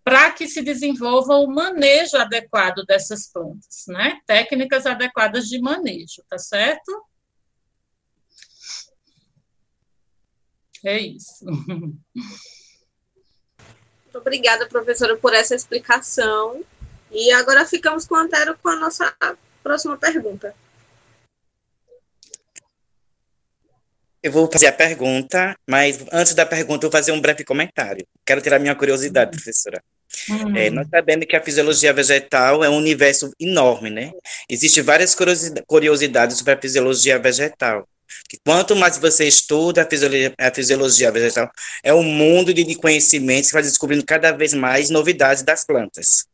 para 0.03 0.31
que 0.31 0.47
se 0.47 0.61
desenvolva 0.61 1.35
o 1.35 1.47
manejo 1.47 2.17
adequado 2.17 2.83
dessas 2.85 3.27
plantas, 3.27 3.85
né? 3.87 4.19
Técnicas 4.25 4.85
adequadas 4.85 5.47
de 5.47 5.61
manejo, 5.61 6.23
tá 6.27 6.37
certo? 6.37 7.05
É 10.83 10.99
isso. 10.99 11.45
Muito 11.45 12.01
obrigada, 14.15 14.67
professora, 14.67 15.15
por 15.15 15.33
essa 15.33 15.55
explicação. 15.55 16.65
E 17.11 17.31
agora 17.31 17.65
ficamos 17.65 18.05
com 18.05 18.15
Antero 18.15 18.57
com 18.57 18.69
a 18.69 18.75
nossa 18.75 19.15
próxima 19.61 19.97
pergunta. 19.97 20.55
Eu 24.23 24.31
vou 24.31 24.49
fazer 24.51 24.67
a 24.67 24.71
pergunta, 24.71 25.55
mas 25.67 25.99
antes 26.11 26.35
da 26.35 26.45
pergunta, 26.45 26.85
eu 26.85 26.91
vou 26.91 26.99
fazer 26.99 27.11
um 27.11 27.19
breve 27.19 27.43
comentário. 27.43 28.05
Quero 28.23 28.39
tirar 28.41 28.59
minha 28.59 28.75
curiosidade, 28.75 29.31
professora. 29.31 29.81
Uhum. 30.29 30.55
É, 30.55 30.69
nós 30.69 30.87
sabemos 30.89 31.25
que 31.25 31.35
a 31.35 31.41
fisiologia 31.41 31.91
vegetal 31.93 32.63
é 32.63 32.69
um 32.69 32.77
universo 32.77 33.31
enorme, 33.39 33.89
né? 33.89 34.11
Existem 34.49 34.83
várias 34.83 35.15
curiosidades 35.65 36.37
sobre 36.37 36.53
a 36.53 36.61
fisiologia 36.61 37.17
vegetal. 37.17 37.87
Que 38.29 38.37
quanto 38.45 38.75
mais 38.75 38.97
você 38.97 39.25
estuda 39.25 39.83
a 39.83 39.89
fisiologia, 39.89 40.33
a 40.37 40.53
fisiologia 40.53 41.11
vegetal, 41.11 41.49
é 41.81 41.93
um 41.93 42.03
mundo 42.03 42.53
de 42.53 42.75
conhecimentos 42.75 43.49
que 43.49 43.53
vai 43.53 43.63
descobrindo 43.63 44.05
cada 44.05 44.31
vez 44.31 44.53
mais 44.53 44.89
novidades 44.89 45.43
das 45.43 45.63
plantas. 45.63 46.25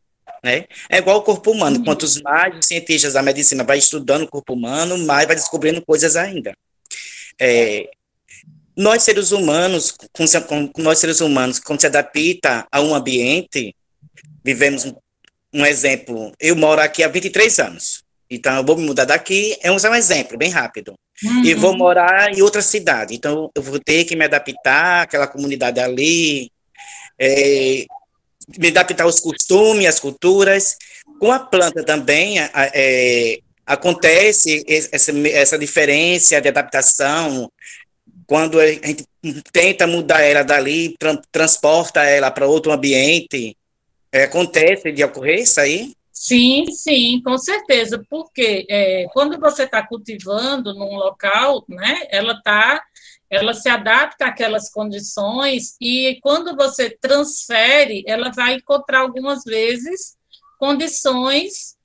Né? 0.44 0.66
É 0.90 0.98
igual 0.98 1.18
o 1.18 1.22
corpo 1.22 1.52
humano. 1.52 1.78
Uhum. 1.78 1.86
Quantos 1.86 2.22
mais 2.22 2.66
cientistas 2.66 3.14
da 3.14 3.24
medicina 3.24 3.64
vai 3.64 3.78
estudando 3.78 4.24
o 4.24 4.28
corpo 4.28 4.54
humano, 4.54 4.98
mais 4.98 5.28
vai 5.28 5.36
descobrindo 5.36 5.82
coisas 5.86 6.16
ainda. 6.16 6.54
É, 7.40 7.90
nós 8.76 9.04
seres 9.04 9.32
humanos, 9.32 9.96
com, 10.48 10.72
nós 10.78 11.00
seres 11.00 11.20
humanos, 11.20 11.60
quando 11.60 11.82
se 11.82 11.88
adapta 11.88 12.68
a 12.72 12.80
um 12.80 12.94
ambiente, 12.94 13.76
vivemos 14.44 14.86
um, 14.86 14.94
um 15.54 15.66
exemplo. 15.66 16.32
Eu 16.40 16.56
moro 16.56 16.80
aqui 16.80 17.04
há 17.04 17.08
23 17.08 17.60
anos. 17.60 18.04
Então, 18.30 18.58
eu 18.58 18.64
vou 18.64 18.78
me 18.78 18.86
mudar 18.86 19.06
daqui, 19.06 19.58
é 19.62 19.72
um, 19.72 19.78
é 19.78 19.90
um 19.90 19.96
exemplo, 19.96 20.38
bem 20.38 20.50
rápido. 20.50 20.94
Uhum. 21.24 21.44
E 21.44 21.54
vou 21.54 21.76
morar 21.76 22.32
em 22.32 22.42
outra 22.42 22.62
cidade. 22.62 23.16
Então, 23.16 23.50
eu 23.56 23.62
vou 23.62 23.80
ter 23.80 24.04
que 24.04 24.16
me 24.16 24.26
adaptar 24.26 25.04
àquela 25.04 25.28
comunidade 25.28 25.80
ali, 25.80 26.52
é, 27.18 27.86
me 28.60 28.68
adaptar 28.68 29.06
aos 29.06 29.20
costumes, 29.20 29.88
às 29.88 30.00
culturas. 30.00 30.76
Com 31.20 31.32
a 31.32 31.40
planta 31.40 31.84
também, 31.84 32.38
é, 32.40 33.40
acontece 33.68 34.64
essa, 34.66 35.12
essa 35.12 35.60
diferença 35.60 36.42
de 36.42 36.48
adaptação 36.48 37.52
quando 38.26 38.60
a 38.60 38.68
gente 38.68 39.06
tenta 39.52 39.86
mudar 39.86 40.22
ela 40.22 40.44
dali, 40.44 40.96
tra 40.98 41.18
transporta 41.32 42.04
ela 42.04 42.32
para 42.32 42.48
outro 42.48 42.72
ambiente, 42.72 43.56
é, 44.12 44.24
acontece 44.24 44.92
de 44.92 45.04
ocorrer 45.04 45.42
isso 45.42 45.60
aí? 45.60 45.94
Sim, 46.12 46.66
sim, 46.72 47.22
com 47.24 47.38
certeza, 47.38 48.04
porque 48.10 48.66
é, 48.70 49.06
quando 49.14 49.40
você 49.40 49.64
está 49.64 49.86
cultivando 49.86 50.74
num 50.74 50.96
local, 50.96 51.64
né, 51.70 52.08
ela 52.10 52.42
tá, 52.42 52.82
ela 53.30 53.54
se 53.54 53.70
adapta 53.70 54.26
àquelas 54.26 54.70
condições 54.72 55.76
e 55.80 56.18
quando 56.22 56.56
você 56.56 56.90
transfere, 56.90 58.04
ela 58.08 58.32
vai 58.32 58.56
encontrar 58.56 59.02
algumas 59.02 59.44
vezes 59.44 60.18
condições 60.60 61.77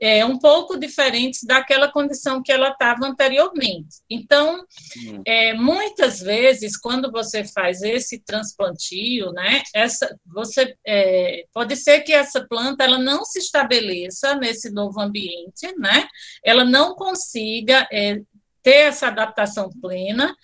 é, 0.00 0.24
um 0.24 0.38
pouco 0.38 0.78
diferentes 0.78 1.44
daquela 1.44 1.92
condição 1.92 2.42
que 2.42 2.50
ela 2.50 2.70
estava 2.70 3.06
anteriormente. 3.06 3.98
Então, 4.08 4.64
hum. 4.96 5.22
é, 5.26 5.52
muitas 5.52 6.20
vezes, 6.20 6.78
quando 6.78 7.12
você 7.12 7.44
faz 7.44 7.82
esse 7.82 8.18
transplantio, 8.20 9.30
né, 9.32 9.62
essa, 9.74 10.16
você 10.26 10.74
é, 10.86 11.44
pode 11.52 11.76
ser 11.76 12.00
que 12.00 12.12
essa 12.12 12.46
planta 12.48 12.82
ela 12.82 12.98
não 12.98 13.24
se 13.24 13.38
estabeleça 13.38 14.34
nesse 14.36 14.70
novo 14.70 15.00
ambiente, 15.00 15.72
né, 15.78 16.08
ela 16.42 16.64
não 16.64 16.94
consiga 16.94 17.86
é, 17.92 18.20
ter 18.62 18.88
essa 18.88 19.08
adaptação 19.08 19.70
plena 19.80 20.34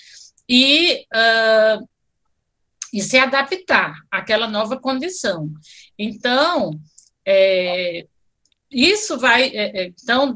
e 0.49 1.05
uh, 1.15 1.87
e 2.93 3.03
se 3.03 3.19
adaptar 3.19 3.95
àquela 4.11 4.47
nova 4.47 4.79
condição. 4.79 5.51
Então, 5.99 6.71
é, 7.27 8.07
isso 8.71 9.19
vai. 9.19 9.45
É, 9.45 9.85
é, 9.85 9.93
então, 10.03 10.35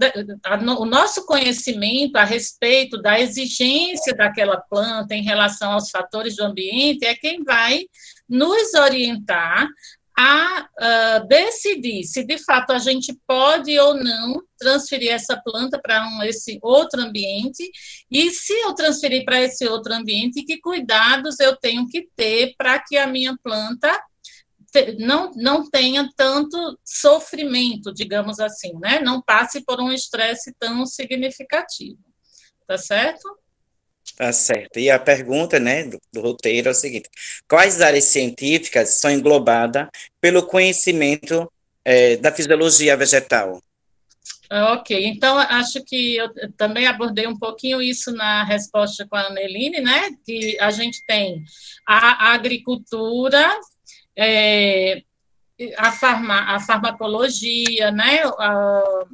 o 0.79 0.85
nosso 0.85 1.27
conhecimento 1.27 2.17
a 2.17 2.25
respeito 2.25 3.01
da 3.01 3.21
exigência 3.21 4.15
daquela 4.15 4.59
planta 4.59 5.15
em 5.15 5.23
relação 5.23 5.73
aos 5.73 5.91
fatores 5.91 6.37
do 6.37 6.45
ambiente 6.45 7.05
é 7.05 7.15
quem 7.15 7.43
vai 7.43 7.85
nos 8.29 8.75
orientar 8.75 9.69
a 10.17 10.69
uh, 10.79 11.27
decidir 11.27 12.05
se 12.05 12.23
de 12.23 12.37
fato 12.37 12.73
a 12.73 12.79
gente 12.79 13.19
pode 13.27 13.79
ou 13.79 13.95
não 13.95 14.43
transferir 14.59 15.11
essa 15.11 15.35
planta 15.35 15.81
para 15.81 16.07
um, 16.07 16.23
esse 16.23 16.59
outro 16.61 17.01
ambiente 17.01 17.71
e 18.11 18.31
se 18.31 18.53
eu 18.53 18.75
transferir 18.75 19.25
para 19.25 19.41
esse 19.41 19.67
outro 19.67 19.95
ambiente, 19.95 20.45
que 20.45 20.61
cuidados 20.61 21.41
eu 21.41 21.57
tenho 21.57 21.89
que 21.89 22.07
ter 22.15 22.55
para 22.59 22.79
que 22.79 22.99
a 22.99 23.07
minha 23.07 23.35
planta 23.43 23.99
não, 24.99 25.33
não 25.35 25.69
tenha 25.69 26.09
tanto 26.17 26.79
sofrimento, 26.85 27.93
digamos 27.93 28.39
assim, 28.39 28.73
né? 28.79 29.01
Não 29.01 29.21
passe 29.21 29.65
por 29.65 29.81
um 29.81 29.93
estresse 29.93 30.55
tão 30.59 30.87
significativo. 30.87 31.99
Tá 32.67 32.79
certo? 32.79 33.29
Tá 34.17 34.33
certo. 34.33 34.79
E 34.79 34.91
a 34.91 34.99
pergunta, 34.99 35.59
né, 35.59 35.85
do, 35.85 36.01
do 36.13 36.21
roteiro 36.21 36.69
é 36.69 36.71
o 36.73 36.75
seguinte: 36.75 37.09
quais 37.49 37.81
áreas 37.81 38.05
científicas 38.05 39.01
são 39.01 39.11
englobadas 39.11 39.89
pelo 40.21 40.47
conhecimento 40.47 41.51
é, 41.85 42.17
da 42.17 42.33
fisiologia 42.33 42.97
vegetal? 42.97 43.61
Ok, 44.53 45.07
então 45.07 45.39
acho 45.39 45.83
que 45.85 46.17
eu 46.17 46.29
também 46.57 46.85
abordei 46.85 47.25
um 47.29 47.39
pouquinho 47.39 47.81
isso 47.81 48.13
na 48.13 48.43
resposta 48.43 49.07
com 49.07 49.15
a 49.15 49.29
Aneline, 49.29 49.81
né? 49.81 50.11
Que 50.27 50.59
a 50.61 50.73
gente 50.73 51.05
tem 51.07 51.45
a 51.87 52.33
agricultura 52.33 53.49
é, 54.17 55.03
a, 55.77 55.93
farma, 55.93 56.55
a 56.55 56.61
farmacologia, 56.61 57.91
né, 57.91 58.23
a, 58.39 59.05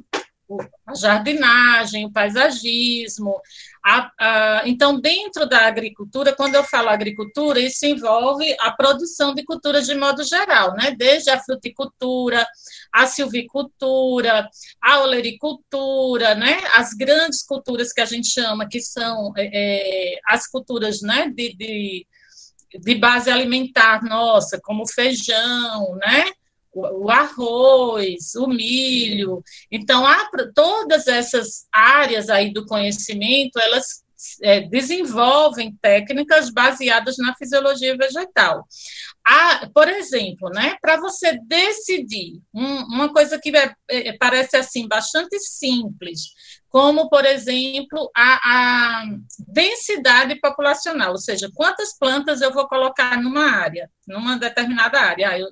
a 0.85 0.95
jardinagem, 0.95 2.05
o 2.05 2.11
paisagismo. 2.11 3.41
A, 3.85 4.11
a, 4.19 4.61
então, 4.65 4.99
dentro 4.99 5.47
da 5.47 5.67
agricultura, 5.67 6.33
quando 6.33 6.55
eu 6.55 6.63
falo 6.63 6.89
agricultura, 6.89 7.59
isso 7.59 7.85
envolve 7.85 8.55
a 8.59 8.71
produção 8.71 9.33
de 9.33 9.43
culturas 9.43 9.85
de 9.85 9.95
modo 9.95 10.23
geral, 10.23 10.73
né? 10.75 10.91
desde 10.91 11.29
a 11.29 11.39
fruticultura, 11.39 12.45
a 12.93 13.05
silvicultura, 13.05 14.49
a 14.81 15.01
olericultura, 15.01 16.35
né? 16.35 16.59
as 16.75 16.93
grandes 16.93 17.43
culturas 17.43 17.91
que 17.91 18.01
a 18.01 18.05
gente 18.05 18.27
chama, 18.27 18.67
que 18.67 18.79
são 18.79 19.33
é, 19.37 19.49
é 19.53 20.19
as 20.27 20.47
culturas 20.47 21.01
né? 21.01 21.29
de, 21.29 21.53
de 21.55 22.07
de 22.73 22.95
base 22.95 23.29
alimentar 23.29 24.03
nossa, 24.03 24.59
como 24.63 24.87
feijão, 24.87 25.95
né? 25.95 26.25
O, 26.73 27.09
arroz, 27.09 28.35
o 28.35 28.45
milho. 28.45 29.41
Então, 29.71 30.05
há, 30.05 30.29
todas 30.53 31.07
essas 31.07 31.65
áreas 31.71 32.29
aí 32.29 32.53
do 32.53 32.67
conhecimento, 32.67 33.57
elas 33.59 34.03
é, 34.41 34.61
desenvolvem 34.61 35.75
técnicas 35.81 36.49
baseadas 36.49 37.17
na 37.17 37.35
fisiologia 37.35 37.95
vegetal. 37.95 38.65
Há, 39.25 39.69
por 39.73 39.87
exemplo, 39.87 40.49
né, 40.49 40.75
para 40.81 40.97
você 40.97 41.39
decidir 41.45 42.41
um, 42.53 42.77
uma 42.83 43.13
coisa 43.13 43.39
que 43.39 43.55
é, 43.55 43.73
é, 43.89 44.13
parece 44.17 44.57
assim 44.57 44.87
bastante 44.87 45.39
simples, 45.39 46.29
como, 46.77 47.09
por 47.09 47.25
exemplo, 47.25 48.11
a, 48.15 49.01
a, 49.01 49.03
densidade 49.47 50.39
populacional, 50.39 51.13
ou 51.13 51.17
seja, 51.17 51.49
quantas 51.55 51.97
plantas 51.97 52.39
eu 52.39 52.53
vou 52.53 52.67
colocar 52.67 53.19
numa 53.19 53.49
área, 53.49 53.89
numa 54.07 54.37
determinada 54.37 55.01
área. 55.01 55.29
Ah, 55.31 55.39
eu, 55.39 55.47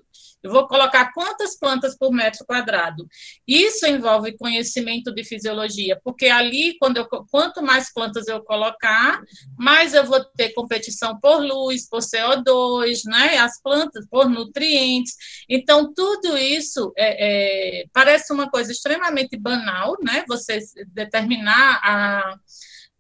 eu 0.46 0.52
vou 0.52 0.68
colocar 0.68 1.12
quantas 1.12 1.58
plantas 1.58 1.98
por 1.98 2.12
metro 2.12 2.46
quadrado. 2.46 3.08
Isso 3.48 3.88
envolve 3.88 4.38
conhecimento 4.38 5.12
de 5.12 5.24
fisiologia, 5.24 6.00
porque 6.04 6.28
ali, 6.28 6.78
quando 6.78 6.98
eu, 6.98 7.08
quanto 7.32 7.64
mais 7.64 7.92
plantas 7.92 8.28
eu 8.28 8.44
colocar, 8.44 9.20
mais 9.58 9.96
eu 9.96 10.06
vou 10.06 10.24
ter 10.24 10.54
competição 10.54 11.20
por 11.20 11.42
luz, 11.42 11.90
por 11.90 12.00
CO2, 12.00 13.06
né? 13.06 13.38
As 13.40 13.60
plantas 13.60 14.06
por 14.08 14.30
nutrientes. 14.30 15.16
Então, 15.50 15.92
tudo 15.92 16.38
isso 16.38 16.94
é, 16.96 17.82
é, 17.82 17.86
parece 17.92 18.32
uma 18.32 18.48
coisa 18.48 18.72
extremamente 18.72 19.36
banal, 19.36 19.98
né? 20.04 20.24
Você 20.28 20.60
determinar 20.94 21.82
a 21.84 22.36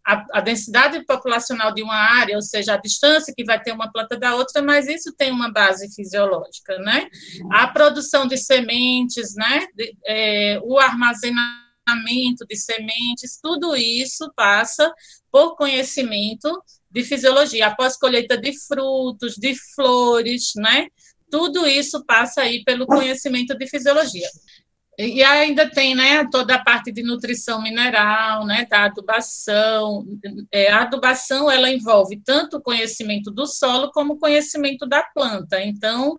a, 0.06 0.26
a, 0.34 0.42
densidade 0.42 1.04
populacional 1.06 1.74
de 1.74 1.82
uma 1.82 1.96
área, 1.96 2.36
ou 2.36 2.42
seja, 2.42 2.76
a 2.76 2.78
distância 2.78 3.34
que 3.36 3.44
vai 3.44 3.62
ter 3.62 3.72
uma 3.72 3.92
planta 3.92 4.16
da 4.16 4.36
outra, 4.36 4.62
mas 4.62 4.88
isso 4.88 5.12
tem 5.12 5.32
uma 5.32 5.52
base 5.52 5.94
fisiológica, 5.94 6.78
né? 6.80 7.08
A 7.52 7.68
produção 7.68 8.28
de 8.28 8.38
sementes, 8.38 9.34
né? 9.36 9.68
De, 9.74 9.98
é, 10.06 10.60
o 10.64 10.78
armazenamento 10.78 12.46
de 12.48 12.56
sementes, 12.56 13.40
tudo 13.42 13.76
isso 13.76 14.32
passa 14.36 14.94
por 15.32 15.56
conhecimento 15.56 16.50
de 16.92 17.04
fisiologia. 17.04 17.68
Após 17.68 17.98
colheita 17.98 18.38
de 18.38 18.54
frutos, 18.68 19.36
de 19.36 19.56
flores, 19.74 20.52
né? 20.56 20.88
Tudo 21.32 21.66
isso 21.66 22.06
passa 22.06 22.42
aí 22.42 22.64
pelo 22.64 22.86
conhecimento 22.86 23.58
de 23.58 23.68
fisiologia. 23.68 24.30
E 24.98 25.22
ainda 25.24 25.70
tem 25.70 25.94
né, 25.94 26.26
toda 26.32 26.56
a 26.56 26.64
parte 26.64 26.92
de 26.92 27.04
nutrição 27.04 27.62
mineral, 27.62 28.46
né, 28.46 28.66
da 28.70 28.86
adubação. 28.86 30.06
É, 30.52 30.72
a 30.72 30.84
adubação 30.84 31.52
ela 31.52 31.70
envolve 31.70 32.22
tanto 32.24 32.58
o 32.58 32.62
conhecimento 32.62 33.30
do 33.30 33.46
solo 33.46 33.92
como 33.92 34.14
o 34.14 34.20
conhecimento 34.20 34.86
da 34.86 35.04
planta. 35.04 35.62
Então, 35.62 36.18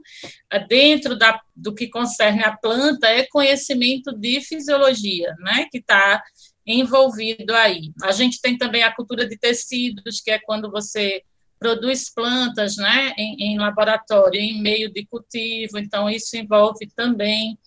dentro 0.69 1.17
da, 1.17 1.41
do 1.55 1.75
que 1.75 1.89
concerne 1.89 2.45
a 2.45 2.55
planta, 2.55 3.07
é 3.07 3.27
conhecimento 3.27 4.13
de 4.13 4.41
fisiologia, 4.43 5.35
né, 5.39 5.67
que 5.71 5.79
está 5.79 6.23
envolvido 6.67 7.55
aí. 7.55 7.93
A 8.03 8.13
gente 8.13 8.41
tem 8.41 8.59
também 8.59 8.83
a 8.83 8.95
cultura 8.95 9.27
de 9.27 9.39
tecidos, 9.39 10.21
que 10.21 10.31
é 10.31 10.39
quando 10.39 10.71
você 10.71 11.23
produz 11.59 12.13
plantas 12.13 12.77
né, 12.77 13.15
em, 13.17 13.53
em 13.53 13.59
laboratório, 13.59 14.39
em 14.39 14.61
meio 14.61 14.93
de 14.93 15.07
cultivo, 15.07 15.79
então 15.79 16.11
isso 16.11 16.37
envolve 16.37 16.87
também 16.95 17.59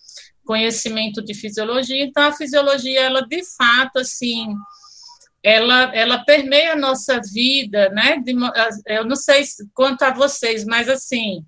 conhecimento 0.50 1.22
de 1.22 1.32
fisiologia. 1.32 2.04
Então, 2.04 2.24
a 2.24 2.32
fisiologia, 2.32 3.02
ela 3.02 3.20
de 3.20 3.40
fato, 3.56 4.00
assim, 4.00 4.48
ela, 5.40 5.94
ela 5.94 6.24
permeia 6.24 6.72
a 6.72 6.76
nossa 6.76 7.20
vida, 7.32 7.88
né? 7.90 8.18
De, 8.18 8.34
eu 8.86 9.04
não 9.04 9.14
sei 9.14 9.44
quanto 9.72 10.02
a 10.02 10.12
vocês, 10.12 10.64
mas 10.64 10.88
assim, 10.88 11.44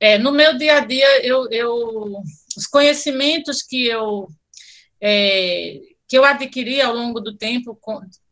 é, 0.00 0.18
no 0.18 0.32
meu 0.32 0.58
dia 0.58 0.78
a 0.78 0.80
dia, 0.80 1.24
eu, 1.24 1.48
eu 1.52 2.20
os 2.56 2.66
conhecimentos 2.66 3.62
que 3.62 3.86
eu 3.86 4.26
é, 5.00 5.78
que 6.08 6.18
eu 6.18 6.24
adquiri 6.24 6.80
ao 6.80 6.96
longo 6.96 7.20
do 7.20 7.36
tempo 7.36 7.78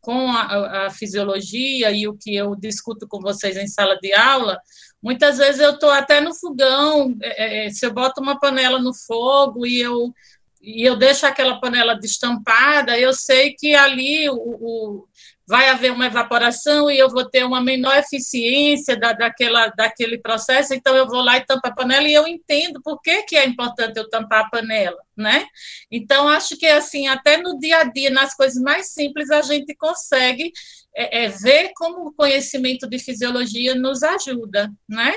com, 0.01 0.31
a, 0.31 0.87
a, 0.87 0.91
fisiologia 0.91 1.91
e 1.91 2.09
o 2.09 2.15
que 2.15 2.35
eu 2.35 2.57
discuto 2.57 3.07
com 3.07 3.21
vocês 3.21 3.57
em 3.57 3.67
sala 3.67 3.97
de 3.97 4.13
aula, 4.13 4.59
muitas 5.03 5.39
vezes 5.39 5.61
eu 5.61 5.73
estou 5.73 5.91
até 5.91 6.21
no 6.21 6.35
fogão, 6.35 7.17
é, 7.21 7.67
é, 7.67 7.71
se 7.71 7.85
eu 7.85 7.93
boto 7.93 8.21
uma 8.21 8.39
panela 8.39 8.79
no 8.79 8.95
fogo 8.95 9.67
e 9.67 9.81
eu, 9.81 10.13
e 10.61 10.87
eu 10.87 10.97
deixo 10.97 11.27
aquela 11.27 11.61
panela 11.61 11.95
destampada, 11.95 12.99
eu 12.99 13.13
sei 13.13 13.55
que 13.55 13.75
ali 13.75 14.29
o, 14.29 14.35
o 14.35 15.09
vai 15.51 15.69
haver 15.69 15.91
uma 15.91 16.07
evaporação 16.07 16.89
e 16.89 16.97
eu 16.97 17.11
vou 17.11 17.29
ter 17.29 17.45
uma 17.45 17.61
menor 17.61 17.97
eficiência 17.97 18.97
da, 18.97 19.13
daquela, 19.13 19.67
daquele 19.67 20.17
processo, 20.17 20.73
então 20.73 20.95
eu 20.95 21.09
vou 21.09 21.21
lá 21.21 21.39
e 21.39 21.45
tampo 21.45 21.67
a 21.67 21.73
panela 21.73 22.07
e 22.07 22.15
eu 22.15 22.25
entendo 22.29 22.81
por 22.81 23.01
que, 23.03 23.25
que 23.25 23.37
é 23.37 23.45
importante 23.45 23.97
eu 23.97 24.09
tampar 24.09 24.45
a 24.45 24.49
panela, 24.49 24.97
né? 25.17 25.45
Então, 25.91 26.29
acho 26.29 26.57
que, 26.57 26.67
assim, 26.67 27.09
até 27.09 27.37
no 27.37 27.59
dia 27.59 27.79
a 27.79 27.85
dia, 27.85 28.11
nas 28.11 28.33
coisas 28.33 28.63
mais 28.63 28.93
simples, 28.93 29.29
a 29.29 29.43
gente 29.43 29.75
consegue 29.75 30.53
é, 30.95 31.25
é, 31.25 31.29
ver 31.29 31.73
como 31.75 32.07
o 32.07 32.13
conhecimento 32.13 32.89
de 32.89 33.01
fisiologia 33.01 33.75
nos 33.75 34.05
ajuda, 34.05 34.71
né? 34.89 35.17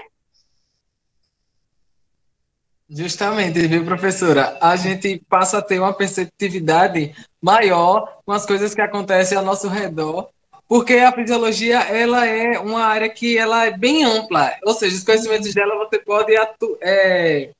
Justamente, 2.90 3.66
viu, 3.68 3.86
professora? 3.86 4.58
A 4.62 4.76
gente 4.76 5.22
passa 5.30 5.58
a 5.58 5.62
ter 5.62 5.80
uma 5.80 5.94
perceptividade 5.94 7.16
maior 7.42 8.20
com 8.26 8.32
as 8.32 8.46
coisas 8.46 8.76
que 8.76 8.82
acontecem 8.82 9.38
ao 9.38 9.44
nosso 9.44 9.68
redor, 9.68 10.30
porque 10.68 10.96
a 10.96 11.12
fisiologia 11.12 11.80
ela 11.80 12.26
é 12.26 12.60
uma 12.60 12.84
área 12.84 13.10
que 13.10 13.38
ela 13.38 13.66
é 13.66 13.72
bem 13.72 14.04
ampla, 14.04 14.54
ou 14.64 14.74
seja, 14.74 14.96
os 14.96 15.04
conhecimentos 15.04 15.54
dela 15.54 15.78
você 15.78 16.00
pode 16.00 16.36
atu 16.36 16.78
é, 16.82 17.52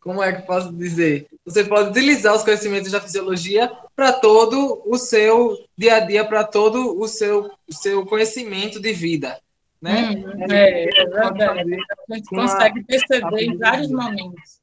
como 0.00 0.22
é 0.22 0.32
que 0.32 0.46
posso 0.46 0.72
dizer? 0.72 1.26
Você 1.44 1.64
pode 1.64 1.90
utilizar 1.90 2.34
os 2.34 2.42
conhecimentos 2.42 2.90
da 2.90 3.00
fisiologia 3.00 3.70
para 3.94 4.12
todo 4.12 4.82
o 4.86 4.96
seu 4.96 5.54
dia 5.76 5.96
a 5.96 6.00
dia, 6.00 6.24
para 6.24 6.44
todo 6.44 6.98
o 6.98 7.06
seu, 7.06 7.50
seu 7.68 8.06
conhecimento 8.06 8.80
de 8.80 8.92
vida. 8.92 9.38
Né? 9.82 10.10
Hum, 10.10 10.50
é, 10.50 10.84
é 10.84 11.04
verdade. 11.04 11.76
A 12.10 12.14
gente 12.14 12.28
consegue 12.28 12.82
perceber 12.84 13.42
em 13.42 13.56
vários 13.58 13.90
momentos. 13.90 14.57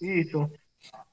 Isso. 0.00 0.50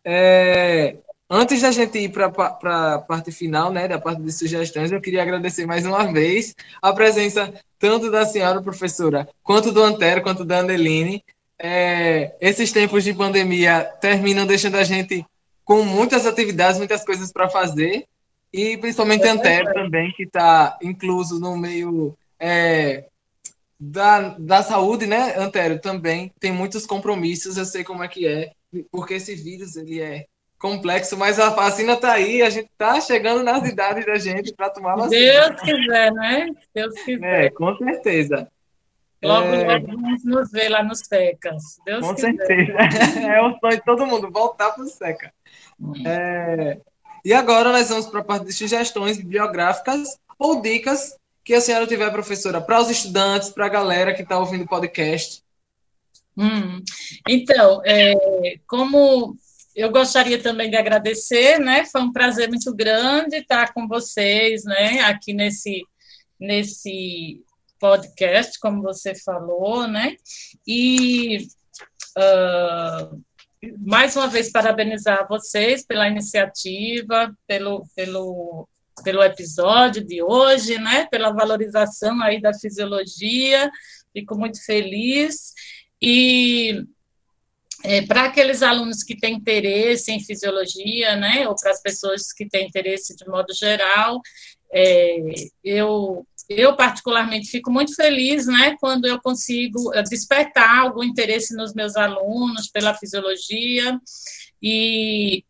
É, 0.04 0.98
antes 1.30 1.62
da 1.62 1.72
gente 1.72 1.98
ir 1.98 2.10
para 2.10 2.28
a 2.28 3.00
parte 3.00 3.32
final, 3.32 3.72
né, 3.72 3.88
da 3.88 4.00
parte 4.00 4.22
de 4.22 4.32
sugestões, 4.32 4.92
eu 4.92 5.02
queria 5.02 5.22
agradecer 5.22 5.66
mais 5.66 5.86
uma 5.86 6.12
vez 6.12 6.56
a 6.82 6.94
presença 6.94 7.54
tanto 7.80 8.10
da 8.10 8.26
senhora 8.26 8.62
professora, 8.62 9.28
quanto 9.44 9.72
do 9.72 9.84
Antero, 9.84 10.22
quanto 10.22 10.44
da 10.46 10.60
Andeline. 10.60 11.24
É, 11.60 12.36
esses 12.40 12.72
tempos 12.72 13.04
de 13.04 13.14
pandemia 13.14 13.84
terminam 14.00 14.46
deixando 14.46 14.76
a 14.76 14.84
gente 14.84 15.26
com 15.66 15.84
muitas 15.84 16.26
atividades, 16.26 16.78
muitas 16.78 17.04
coisas 17.04 17.32
para 17.32 17.50
fazer, 17.50 18.06
e 18.54 18.78
principalmente 18.78 19.26
é 19.26 19.30
Antero 19.30 19.74
também, 19.74 20.12
que 20.14 20.24
está 20.24 20.78
incluso 20.82 21.40
no 21.40 21.58
meio 21.58 22.18
é, 22.40 23.06
da, 23.80 24.36
da 24.40 24.64
saúde, 24.64 25.06
né, 25.06 25.36
Antero, 25.38 25.80
também 25.80 26.32
tem 26.40 26.52
muitos 26.52 26.86
compromissos, 26.86 27.58
eu 27.58 27.66
sei 27.66 27.84
como 27.84 28.04
é 28.04 28.08
que 28.08 28.26
é, 28.26 28.52
porque 28.92 29.16
esse 29.16 29.36
vírus, 29.36 29.76
ele 29.76 30.02
é 30.02 30.26
complexo, 30.60 31.16
mas 31.18 31.40
a 31.40 31.50
vacina 31.50 31.94
está 31.94 32.14
aí, 32.14 32.42
a 32.42 32.50
gente 32.50 32.70
está 32.70 33.00
chegando 33.00 33.44
nas 33.44 33.68
idades 33.68 34.06
da 34.06 34.16
gente 34.16 34.54
para 34.54 34.70
tomar 34.70 34.96
vacina. 34.96 35.50
Deus 35.50 35.62
quiser, 35.62 36.12
né? 36.14 36.50
Deus 36.74 36.94
quiser. 37.04 37.46
É, 37.46 37.50
com 37.50 37.76
certeza. 37.78 38.48
Logo, 39.24 39.48
é... 39.48 39.66
logo 39.66 39.88
vamos 39.88 40.24
nos 40.24 40.52
ver 40.52 40.70
lá 40.70 40.84
nos 40.84 41.00
Secas. 41.00 41.64
Deus 41.86 42.06
com 42.06 42.16
quiser. 42.16 42.36
certeza. 42.36 42.78
É 43.28 43.42
o 43.42 43.58
sonho 43.60 43.78
de 43.78 43.84
todo 43.84 44.06
mundo, 44.06 44.32
voltar 44.32 44.72
para 44.72 44.84
o 44.84 44.88
Seca. 44.88 45.32
É... 46.06 46.80
E 47.24 47.34
agora 47.34 47.72
nós 47.72 47.90
vamos 47.90 48.08
para 48.08 48.22
a 48.22 48.24
parte 48.24 48.46
de 48.46 48.54
sugestões 48.54 49.18
bibliográficas 49.18 50.18
ou 50.38 50.62
dicas 50.62 51.18
que 51.44 51.54
a 51.54 51.62
senhora 51.62 51.88
tiver, 51.88 52.12
professora, 52.12 52.62
para 52.62 52.80
os 52.80 52.90
estudantes, 52.90 53.50
para 53.50 53.66
a 53.66 53.70
galera 53.70 54.14
que 54.14 54.22
está 54.22 54.38
ouvindo 54.38 54.64
o 54.64 54.68
podcast. 54.68 55.44
Hum. 56.38 56.82
Então, 57.28 57.82
é, 57.86 58.14
como 58.68 59.36
eu 59.76 59.92
gostaria 59.92 60.42
também 60.42 60.70
de 60.70 60.76
agradecer, 60.76 61.60
né? 61.60 61.86
Foi 61.86 62.02
um 62.02 62.12
prazer 62.12 62.48
muito 62.50 62.74
grande 62.76 63.38
estar 63.38 63.74
com 63.74 63.88
vocês, 63.88 64.64
né? 64.64 65.02
Aqui 65.02 65.34
nesse 65.34 65.84
nesse 66.40 67.42
podcast, 67.80 68.60
como 68.60 68.82
você 68.82 69.16
falou, 69.16 69.88
né? 69.88 70.16
E 70.68 71.48
uh, 72.18 73.24
mais 73.80 74.16
uma 74.16 74.28
vez 74.28 74.52
parabenizar 74.52 75.28
vocês 75.28 75.86
pela 75.86 76.08
iniciativa, 76.08 77.36
pelo, 77.48 77.86
pelo 77.96 78.68
pelo 79.04 79.24
episódio 79.24 80.04
de 80.04 80.22
hoje, 80.24 80.78
né? 80.78 81.06
Pela 81.06 81.32
valorização 81.32 82.22
aí 82.22 82.42
da 82.42 82.54
fisiologia. 82.54 83.70
Fico 84.12 84.38
muito 84.38 84.64
feliz. 84.66 85.54
E 86.02 86.84
é, 87.84 88.02
para 88.02 88.26
aqueles 88.26 88.62
alunos 88.64 89.04
que 89.04 89.18
têm 89.18 89.36
interesse 89.36 90.12
em 90.12 90.20
fisiologia, 90.20 91.16
né, 91.16 91.48
ou 91.48 91.56
para 91.56 91.72
as 91.72 91.82
pessoas 91.82 92.32
que 92.34 92.48
têm 92.48 92.68
interesse 92.68 93.16
de 93.16 93.28
modo 93.28 93.54
geral, 93.54 94.20
é, 94.72 95.18
eu, 95.64 96.26
eu 96.50 96.76
particularmente 96.76 97.50
fico 97.50 97.72
muito 97.72 97.96
feliz, 97.96 98.48
né, 98.48 98.76
quando 98.80 99.06
eu 99.06 99.22
consigo 99.22 99.94
é, 99.94 100.02
despertar 100.04 100.80
algum 100.80 101.04
interesse 101.04 101.56
nos 101.56 101.74
meus 101.74 101.96
alunos 101.96 102.68
pela 102.70 102.94
fisiologia, 102.94 104.00
e 104.62 105.44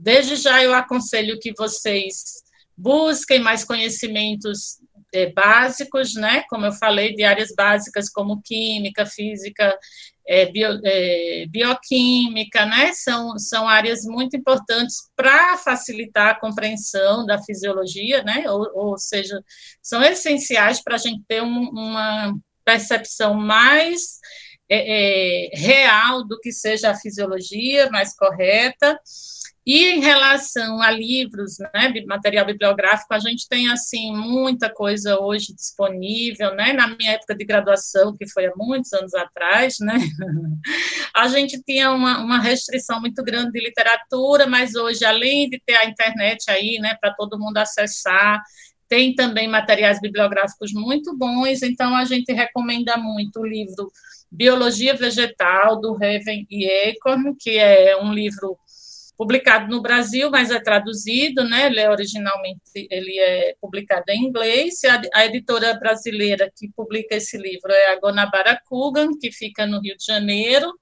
desde 0.00 0.34
já 0.34 0.60
eu 0.60 0.74
aconselho 0.74 1.38
que 1.38 1.52
vocês 1.56 2.42
busquem 2.76 3.40
mais 3.40 3.64
conhecimentos 3.64 4.78
é, 5.12 5.30
básicos, 5.32 6.14
né? 6.14 6.44
Como 6.48 6.66
eu 6.66 6.72
falei, 6.72 7.14
de 7.14 7.24
áreas 7.24 7.52
básicas 7.56 8.10
como 8.10 8.42
química, 8.42 9.06
física, 9.06 9.76
é, 10.26 10.46
bio, 10.46 10.80
é, 10.84 11.46
bioquímica, 11.48 12.66
né? 12.66 12.92
São, 12.92 13.38
são 13.38 13.68
áreas 13.68 14.04
muito 14.04 14.36
importantes 14.36 14.96
para 15.16 15.56
facilitar 15.56 16.28
a 16.28 16.38
compreensão 16.38 17.24
da 17.24 17.42
fisiologia, 17.42 18.22
né? 18.22 18.44
Ou, 18.50 18.70
ou 18.74 18.98
seja, 18.98 19.42
são 19.82 20.02
essenciais 20.02 20.82
para 20.82 20.96
a 20.96 20.98
gente 20.98 21.22
ter 21.26 21.42
um, 21.42 21.68
uma 21.70 22.34
percepção 22.64 23.34
mais 23.34 24.18
é, 24.70 25.46
é, 25.46 25.56
real 25.56 26.26
do 26.26 26.38
que 26.38 26.52
seja 26.52 26.90
a 26.90 26.94
fisiologia, 26.96 27.90
mais 27.90 28.14
correta. 28.14 29.00
E 29.68 29.84
em 29.84 30.00
relação 30.00 30.80
a 30.80 30.90
livros, 30.90 31.58
né, 31.58 31.92
material 32.06 32.46
bibliográfico, 32.46 33.12
a 33.12 33.18
gente 33.18 33.46
tem 33.46 33.70
assim 33.70 34.16
muita 34.16 34.72
coisa 34.72 35.20
hoje 35.20 35.54
disponível, 35.54 36.54
né? 36.54 36.72
Na 36.72 36.86
minha 36.88 37.12
época 37.12 37.34
de 37.34 37.44
graduação, 37.44 38.16
que 38.16 38.26
foi 38.26 38.46
há 38.46 38.52
muitos 38.56 38.90
anos 38.94 39.12
atrás, 39.12 39.76
né? 39.78 39.98
A 41.14 41.28
gente 41.28 41.60
tinha 41.64 41.90
uma, 41.90 42.18
uma 42.18 42.40
restrição 42.40 42.98
muito 42.98 43.22
grande 43.22 43.52
de 43.52 43.60
literatura, 43.60 44.46
mas 44.46 44.74
hoje, 44.74 45.04
além 45.04 45.50
de 45.50 45.60
ter 45.66 45.74
a 45.74 45.84
internet 45.84 46.50
aí, 46.50 46.78
né, 46.80 46.96
para 46.98 47.12
todo 47.12 47.38
mundo 47.38 47.58
acessar, 47.58 48.40
tem 48.88 49.14
também 49.14 49.48
materiais 49.48 50.00
bibliográficos 50.00 50.72
muito 50.72 51.14
bons, 51.14 51.62
então 51.62 51.94
a 51.94 52.04
gente 52.04 52.32
recomenda 52.32 52.96
muito 52.96 53.40
o 53.40 53.46
livro 53.46 53.90
Biologia 54.30 54.94
Vegetal, 54.94 55.78
do 55.78 55.92
Raven 55.92 56.46
e 56.50 56.70
Acorn, 56.70 57.34
que 57.38 57.58
é 57.58 57.96
um 58.00 58.12
livro 58.14 58.56
publicado 59.18 59.68
no 59.68 59.82
Brasil, 59.82 60.30
mas 60.30 60.52
é 60.52 60.60
traduzido, 60.60 61.42
né? 61.42 61.66
Ele 61.66 61.80
é 61.80 61.90
originalmente 61.90 62.60
ele 62.88 63.18
é 63.18 63.56
publicado 63.60 64.04
em 64.10 64.26
inglês. 64.26 64.84
A, 64.84 65.02
a 65.12 65.26
editora 65.26 65.74
brasileira 65.74 66.50
que 66.56 66.70
publica 66.70 67.16
esse 67.16 67.36
livro 67.36 67.72
é 67.72 67.92
a 67.92 67.98
Gonabara 67.98 68.60
Kugan, 68.64 69.10
que 69.20 69.32
fica 69.32 69.66
no 69.66 69.80
Rio 69.80 69.96
de 69.96 70.04
Janeiro. 70.04 70.72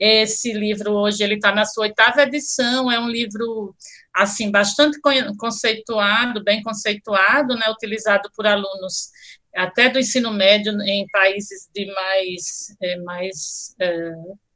Esse 0.00 0.52
livro 0.52 0.94
hoje 0.94 1.22
ele 1.22 1.34
está 1.34 1.54
na 1.54 1.64
sua 1.64 1.84
oitava 1.84 2.22
edição. 2.22 2.90
É 2.90 2.98
um 2.98 3.08
livro 3.08 3.72
assim 4.12 4.50
bastante 4.50 4.98
conceituado, 5.38 6.42
bem 6.42 6.62
conceituado, 6.64 7.54
né? 7.54 7.70
Utilizado 7.70 8.28
por 8.34 8.48
alunos 8.48 9.10
até 9.54 9.88
do 9.88 10.00
ensino 10.00 10.32
médio 10.32 10.72
em 10.82 11.06
países 11.12 11.68
de 11.72 11.86
mais 11.86 12.76
é, 12.82 12.96
mais 12.96 13.74
é, 13.78 14.12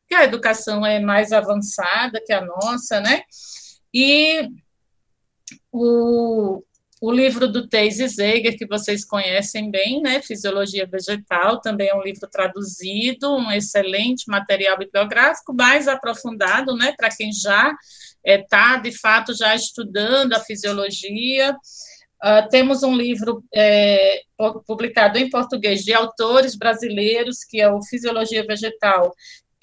que 0.09 0.15
a 0.15 0.25
educação 0.25 0.85
é 0.85 1.01
mais 1.01 1.33
avançada 1.33 2.23
que 2.25 2.33
a 2.33 2.41
nossa, 2.45 3.01
né? 3.01 3.23
E 3.93 4.49
o, 5.71 6.63
o 7.01 7.13
livro 7.13 7.47
do 7.47 7.69
Teise 7.69 8.09
Zeger, 8.09 8.57
que 8.57 8.67
vocês 8.67 9.05
conhecem 9.05 9.71
bem, 9.71 10.01
né? 10.01 10.23
Fisiologia 10.23 10.87
Vegetal, 10.87 11.61
também 11.61 11.89
é 11.89 11.95
um 11.95 12.03
livro 12.03 12.29
traduzido, 12.29 13.37
um 13.37 13.53
excelente 13.53 14.25
material 14.29 14.79
bibliográfico, 14.79 15.55
mais 15.55 15.87
aprofundado, 15.87 16.75
né? 16.77 16.95
Para 16.97 17.11
quem 17.11 17.33
já 17.33 17.75
está, 18.25 18.77
é, 18.77 18.81
de 18.81 18.93
fato, 18.99 19.35
já 19.35 19.55
estudando 19.55 20.33
a 20.33 20.41
fisiologia. 20.41 21.57
Uh, 22.25 22.49
temos 22.49 22.83
um 22.83 22.97
livro 22.97 23.45
é, 23.55 24.23
publicado 24.67 25.19
em 25.19 25.29
português 25.29 25.83
de 25.83 25.93
autores 25.93 26.57
brasileiros, 26.57 27.45
que 27.45 27.61
é 27.61 27.71
o 27.71 27.83
Fisiologia 27.83 28.47
Vegetal, 28.47 29.13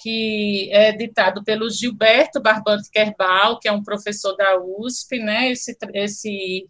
que 0.02 0.70
é 0.72 0.90
editado 0.90 1.44
pelo 1.44 1.70
Gilberto 1.70 2.42
Barbante 2.42 2.90
Kerbal, 2.90 3.60
que 3.60 3.68
é 3.68 3.72
um 3.72 3.84
professor 3.84 4.36
da 4.36 4.60
USP, 4.60 5.20
né? 5.20 5.52
Esse, 5.52 5.78
esse 5.94 6.68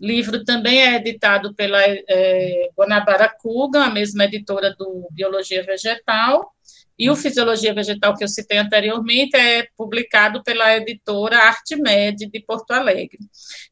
livro 0.00 0.44
também 0.44 0.80
é 0.80 0.96
editado 0.96 1.54
pela 1.54 1.78
é, 1.82 2.68
Guanabara 2.76 3.28
Kugan, 3.28 3.84
a 3.84 3.90
mesma 3.90 4.24
editora 4.24 4.74
do 4.78 5.08
Biologia 5.10 5.62
Vegetal, 5.62 6.50
e 6.98 7.08
o 7.08 7.16
Fisiologia 7.16 7.72
Vegetal, 7.72 8.14
que 8.14 8.22
eu 8.22 8.28
citei 8.28 8.58
anteriormente, 8.58 9.34
é 9.34 9.66
publicado 9.76 10.42
pela 10.42 10.76
editora 10.76 11.38
Artmed 11.38 12.26
de 12.30 12.40
Porto 12.40 12.72
Alegre. 12.72 13.18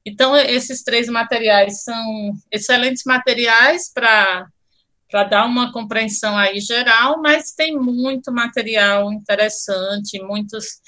Então, 0.05 0.35
esses 0.35 0.83
três 0.83 1.09
materiais 1.09 1.83
são 1.83 2.33
excelentes 2.51 3.03
materiais 3.05 3.93
para 3.93 4.47
para 5.11 5.25
dar 5.25 5.47
uma 5.47 5.73
compreensão 5.73 6.37
aí 6.37 6.61
geral, 6.61 7.21
mas 7.23 7.53
tem 7.53 7.77
muito 7.77 8.33
material 8.33 9.13
interessante, 9.13 10.23
muitos. 10.23 10.81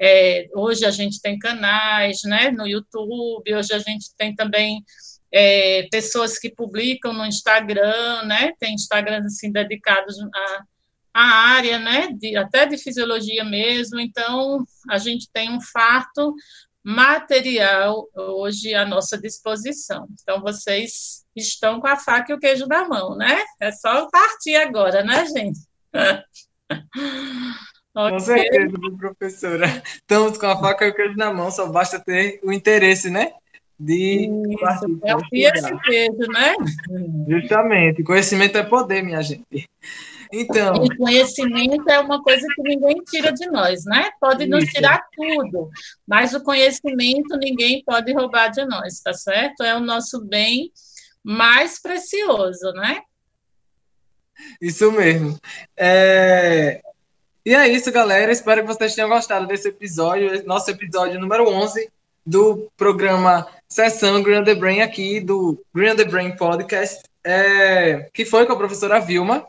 É, 0.00 0.48
hoje 0.54 0.84
a 0.84 0.90
gente 0.90 1.20
tem 1.20 1.38
canais 1.38 2.20
né, 2.24 2.50
no 2.50 2.66
YouTube, 2.66 3.54
hoje 3.54 3.72
a 3.72 3.78
gente 3.78 4.14
tem 4.16 4.34
também 4.34 4.84
é, 5.32 5.88
pessoas 5.90 6.38
que 6.38 6.50
publicam 6.50 7.12
no 7.12 7.26
Instagram, 7.26 8.22
né? 8.24 8.52
Tem 8.58 8.74
Instagrams 8.74 9.34
assim, 9.34 9.52
dedicados 9.52 10.16
a 11.18 11.20
área, 11.20 11.80
né, 11.80 12.12
de, 12.12 12.36
até 12.36 12.64
de 12.64 12.78
fisiologia 12.78 13.44
mesmo, 13.44 13.98
então 13.98 14.64
a 14.88 14.98
gente 14.98 15.28
tem 15.32 15.50
um 15.50 15.60
farto 15.60 16.32
material 16.88 18.08
hoje 18.16 18.74
à 18.74 18.86
nossa 18.86 19.20
disposição. 19.20 20.08
Então, 20.22 20.40
vocês 20.40 21.22
estão 21.36 21.82
com 21.82 21.86
a 21.86 21.96
faca 21.96 22.32
e 22.32 22.34
o 22.34 22.38
queijo 22.38 22.66
na 22.66 22.88
mão, 22.88 23.14
né? 23.14 23.44
É 23.60 23.70
só 23.70 24.08
partir 24.08 24.56
agora, 24.56 25.04
né, 25.04 25.26
gente? 25.26 25.60
okay. 27.94 28.10
Com 28.10 28.18
certeza, 28.18 28.72
professora. 28.98 29.82
Estamos 29.84 30.38
com 30.38 30.46
a 30.46 30.58
faca 30.58 30.86
e 30.86 30.88
o 30.88 30.94
queijo 30.94 31.14
na 31.14 31.30
mão, 31.30 31.50
só 31.50 31.66
basta 31.66 32.00
ter 32.00 32.40
o 32.42 32.50
interesse, 32.50 33.10
né? 33.10 33.32
De 33.78 34.26
Isso, 34.48 35.00
é 35.04 35.14
o 35.14 35.20
esse 35.30 35.78
queijo, 35.80 36.32
né? 36.32 36.54
Justamente. 37.28 38.02
Conhecimento 38.02 38.56
é 38.56 38.62
poder, 38.62 39.02
minha 39.02 39.20
gente. 39.20 39.68
Então. 40.32 40.84
E 40.84 40.96
conhecimento 40.96 41.88
é 41.88 41.98
uma 41.98 42.22
coisa 42.22 42.46
que 42.54 42.62
ninguém 42.62 43.02
tira 43.04 43.32
de 43.32 43.46
nós, 43.50 43.84
né? 43.84 44.10
Pode 44.20 44.46
nos 44.46 44.64
tirar 44.66 45.02
tudo, 45.14 45.70
mas 46.06 46.34
o 46.34 46.42
conhecimento 46.42 47.36
ninguém 47.38 47.82
pode 47.84 48.12
roubar 48.12 48.48
de 48.48 48.64
nós, 48.64 49.00
tá 49.00 49.12
certo? 49.12 49.62
É 49.62 49.74
o 49.74 49.80
nosso 49.80 50.24
bem 50.24 50.70
mais 51.24 51.80
precioso, 51.80 52.72
né? 52.72 53.00
Isso 54.60 54.90
mesmo. 54.92 55.38
É... 55.76 56.80
E 57.44 57.54
é 57.54 57.68
isso, 57.68 57.90
galera. 57.90 58.30
Espero 58.30 58.60
que 58.60 58.66
vocês 58.66 58.94
tenham 58.94 59.08
gostado 59.08 59.46
desse 59.46 59.68
episódio, 59.68 60.44
nosso 60.46 60.70
episódio 60.70 61.18
número 61.18 61.48
11 61.48 61.90
do 62.24 62.70
programa 62.76 63.48
Sessão 63.68 64.22
Green 64.22 64.44
the 64.44 64.54
Brain 64.54 64.82
aqui, 64.82 65.18
do 65.18 65.62
Green 65.74 65.96
the 65.96 66.04
Brain 66.04 66.36
Podcast, 66.36 67.02
é... 67.24 68.08
que 68.12 68.24
foi 68.24 68.46
com 68.46 68.52
a 68.52 68.56
professora 68.56 69.00
Vilma. 69.00 69.46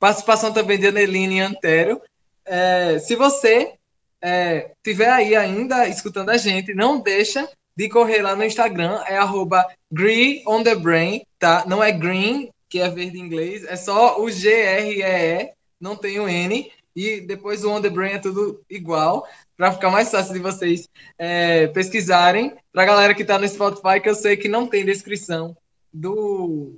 Participação 0.00 0.52
também 0.52 0.78
de 0.78 0.88
Aneline 0.88 1.40
Antério. 1.40 2.02
É... 2.44 2.98
Se 2.98 3.14
você 3.14 3.74
é, 4.20 4.72
tiver 4.82 5.08
aí 5.08 5.34
ainda 5.34 5.88
escutando 5.88 6.30
a 6.30 6.36
gente, 6.36 6.74
não 6.74 7.00
deixa 7.00 7.48
de 7.76 7.88
correr 7.88 8.20
lá 8.20 8.36
no 8.36 8.44
Instagram, 8.44 9.02
é 9.06 9.16
arroba 9.16 9.66
Green 9.90 10.42
on 10.46 10.62
the 10.62 10.74
Brain, 10.74 11.22
tá? 11.38 11.64
Não 11.66 11.82
é 11.82 11.90
green, 11.90 12.50
que 12.68 12.78
é 12.80 12.88
verde 12.88 13.18
em 13.18 13.22
inglês, 13.22 13.64
é 13.64 13.76
só 13.76 14.20
o 14.20 14.30
G-R-E-E, 14.30 15.52
não 15.80 15.96
tem 15.96 16.20
o 16.20 16.28
N, 16.28 16.70
e 16.94 17.20
depois 17.20 17.64
o 17.64 17.70
on 17.70 17.80
the 17.80 17.88
Brain 17.88 18.12
é 18.12 18.18
tudo 18.18 18.62
igual, 18.68 19.26
para 19.56 19.72
ficar 19.72 19.90
mais 19.90 20.10
fácil 20.10 20.34
de 20.34 20.40
vocês 20.40 20.88
é, 21.18 21.68
pesquisarem. 21.68 22.54
Para 22.72 22.82
a 22.82 22.86
galera 22.86 23.14
que 23.14 23.22
está 23.22 23.38
no 23.38 23.48
Spotify, 23.48 24.00
que 24.02 24.08
eu 24.08 24.14
sei 24.14 24.36
que 24.36 24.48
não 24.48 24.66
tem 24.66 24.84
descrição 24.84 25.56
do, 25.92 26.74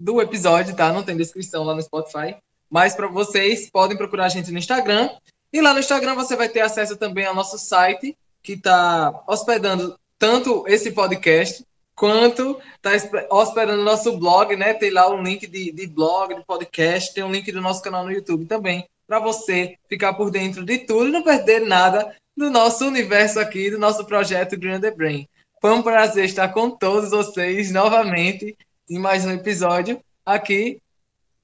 do 0.00 0.20
episódio, 0.20 0.74
tá? 0.74 0.92
Não 0.92 1.02
tem 1.02 1.16
descrição 1.16 1.62
lá 1.62 1.74
no 1.74 1.82
Spotify. 1.82 2.36
Mas 2.70 2.94
para 2.94 3.06
vocês, 3.06 3.68
podem 3.70 3.96
procurar 3.96 4.24
a 4.26 4.28
gente 4.30 4.50
no 4.50 4.58
Instagram. 4.58 5.10
E 5.52 5.60
lá 5.60 5.74
no 5.74 5.80
Instagram 5.80 6.14
você 6.14 6.34
vai 6.34 6.48
ter 6.48 6.60
acesso 6.60 6.96
também 6.96 7.26
ao 7.26 7.34
nosso 7.34 7.58
site, 7.58 8.16
que 8.42 8.52
está 8.52 9.22
hospedando 9.26 9.98
tanto 10.18 10.64
esse 10.66 10.92
podcast 10.92 11.64
quanto 11.94 12.58
está 12.76 12.92
hospedando 13.28 13.82
nosso 13.82 14.16
blog, 14.16 14.56
né? 14.56 14.72
Tem 14.72 14.90
lá 14.90 15.10
um 15.10 15.22
link 15.22 15.46
de, 15.46 15.70
de 15.70 15.86
blog, 15.86 16.34
de 16.34 16.44
podcast, 16.44 17.12
tem 17.12 17.22
um 17.22 17.30
link 17.30 17.52
do 17.52 17.60
nosso 17.60 17.82
canal 17.82 18.04
no 18.04 18.12
YouTube 18.12 18.46
também, 18.46 18.88
para 19.06 19.18
você 19.18 19.76
ficar 19.86 20.14
por 20.14 20.30
dentro 20.30 20.64
de 20.64 20.78
tudo 20.78 21.08
e 21.08 21.12
não 21.12 21.22
perder 21.22 21.60
nada 21.66 22.16
do 22.34 22.48
nosso 22.48 22.86
universo 22.86 23.38
aqui, 23.38 23.70
do 23.70 23.78
nosso 23.78 24.04
projeto 24.06 24.56
Green 24.56 24.80
the 24.80 24.90
Brain. 24.90 25.28
Foi 25.60 25.72
um 25.72 25.82
prazer 25.82 26.24
estar 26.24 26.48
com 26.48 26.70
todos 26.70 27.10
vocês 27.10 27.70
novamente 27.70 28.56
em 28.90 28.98
mais 28.98 29.24
um 29.24 29.30
episódio 29.30 30.02
aqui. 30.26 30.82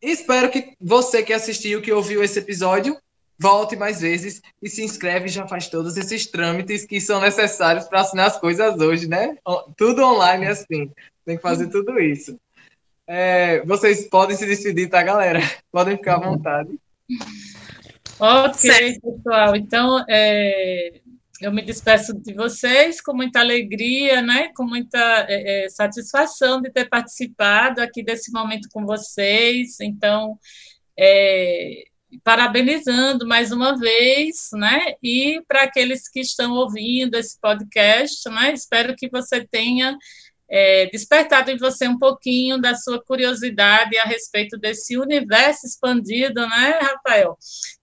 Espero 0.03 0.51
que 0.51 0.75
você 0.81 1.23
que 1.23 1.33
assistiu, 1.33 1.81
que 1.81 1.93
ouviu 1.93 2.23
esse 2.23 2.41
episódio, 2.41 2.99
volte 3.39 3.77
mais 3.77 4.01
vezes 4.01 4.43
e 4.61 4.69
se 4.69 4.83
inscreve 4.83 5.29
já 5.29 5.47
faz 5.47 5.69
todos 5.69 5.97
esses 5.97 6.27
trâmites 6.27 6.85
que 6.85 7.01
são 7.01 7.21
necessários 7.21 7.85
para 7.85 8.01
assinar 8.01 8.27
as 8.27 8.39
coisas 8.39 8.77
hoje, 8.81 9.07
né? 9.07 9.37
Tudo 9.77 10.03
online 10.03 10.47
assim, 10.47 10.91
tem 11.25 11.37
que 11.37 11.43
fazer 11.43 11.69
tudo 11.69 12.01
isso. 12.01 12.37
É, 13.07 13.65
vocês 13.65 14.09
podem 14.09 14.37
se 14.37 14.45
despedir, 14.45 14.91
tá, 14.91 15.01
galera? 15.01 15.39
Podem 15.71 15.97
ficar 15.97 16.17
à 16.17 16.29
vontade. 16.29 16.77
Ok, 18.19 18.99
pessoal. 19.01 19.55
Então, 19.55 20.05
é, 20.09 21.01
eu 21.41 21.53
me 21.53 21.62
despeço 21.62 22.14
de 22.14 22.32
vocês 22.34 23.01
com 23.01 23.14
muita 23.14 23.41
alegria, 23.41 24.22
né? 24.22 24.49
Com 24.57 24.64
muita 24.64 24.99
é, 25.28 25.68
satisfação 25.68 26.61
de 26.61 26.70
ter 26.70 26.89
participado 26.89 27.80
aqui 27.80 28.03
desse 28.03 28.32
momento 28.32 28.68
com 28.72 28.87
vocês. 28.87 29.78
Então, 29.80 30.39
é, 30.99 31.84
parabenizando 32.24 33.26
mais 33.26 33.53
uma 33.53 33.78
vez, 33.78 34.49
né? 34.55 34.95
E 35.03 35.43
para 35.47 35.64
aqueles 35.64 36.09
que 36.09 36.20
estão 36.20 36.53
ouvindo 36.53 37.16
esse 37.16 37.39
podcast, 37.41 38.28
né? 38.30 38.53
Espero 38.53 38.95
que 38.97 39.09
você 39.09 39.47
tenha 39.47 39.97
é, 40.49 40.87
despertado 40.87 41.51
em 41.51 41.57
você 41.57 41.89
um 41.89 41.99
pouquinho 41.99 42.61
da 42.61 42.74
sua 42.74 43.03
curiosidade 43.03 43.99
a 43.99 44.05
respeito 44.05 44.57
desse 44.57 44.97
universo 44.97 45.66
expandido, 45.66 46.47
né, 46.47 46.78
Rafael? 46.80 47.37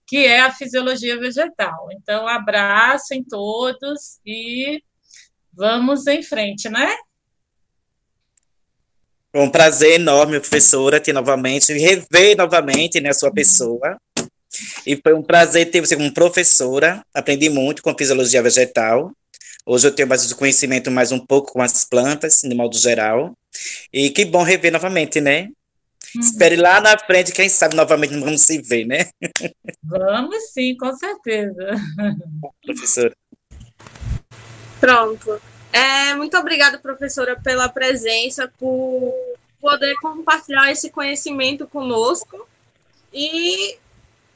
Que 0.06 0.26
é 0.26 0.40
a 0.40 0.52
fisiologia 0.52 1.18
vegetal. 1.18 1.88
Então, 1.92 2.26
abraço 2.28 3.14
em 3.14 3.22
todos 3.22 4.18
e 4.24 4.82
vamos 5.52 6.06
em 6.06 6.22
frente, 6.22 6.68
né? 6.68 6.94
Um 9.34 9.50
prazer 9.50 9.94
enorme, 10.00 10.38
professora, 10.38 11.00
ter 11.00 11.12
novamente, 11.12 11.72
rever 11.72 12.36
novamente 12.36 13.00
né, 13.00 13.10
a 13.10 13.14
sua 13.14 13.32
pessoa. 13.32 13.98
E 14.86 14.96
foi 14.96 15.12
um 15.12 15.22
prazer 15.22 15.70
ter 15.70 15.80
você 15.80 15.96
como 15.96 16.12
professora. 16.12 17.04
Aprendi 17.12 17.48
muito 17.48 17.82
com 17.82 17.96
fisiologia 17.96 18.42
vegetal. 18.42 19.10
Hoje 19.66 19.88
eu 19.88 19.94
tenho 19.94 20.08
mais 20.08 20.30
conhecimento 20.32 20.90
mais 20.90 21.10
um 21.10 21.18
pouco 21.18 21.52
com 21.52 21.62
as 21.62 21.84
plantas, 21.84 22.42
de 22.42 22.54
modo 22.54 22.76
geral. 22.76 23.36
E 23.92 24.10
que 24.10 24.24
bom 24.24 24.42
rever 24.42 24.70
novamente, 24.70 25.20
né? 25.20 25.48
Uhum. 26.14 26.20
Espere 26.20 26.56
lá 26.56 26.80
na 26.80 26.98
frente, 26.98 27.32
quem 27.32 27.48
sabe 27.48 27.74
novamente 27.74 28.18
vamos 28.18 28.42
se 28.42 28.60
ver, 28.62 28.86
né? 28.86 29.10
Vamos 29.82 30.52
sim, 30.52 30.76
com 30.76 30.94
certeza. 30.96 31.66
Professora. 32.64 33.16
Pronto. 34.80 35.40
É, 35.72 36.14
muito 36.14 36.36
obrigada, 36.36 36.78
professora, 36.78 37.38
pela 37.40 37.68
presença, 37.68 38.52
por 38.58 39.12
poder 39.60 39.94
compartilhar 39.96 40.70
esse 40.70 40.90
conhecimento 40.90 41.66
conosco. 41.66 42.46
E 43.12 43.78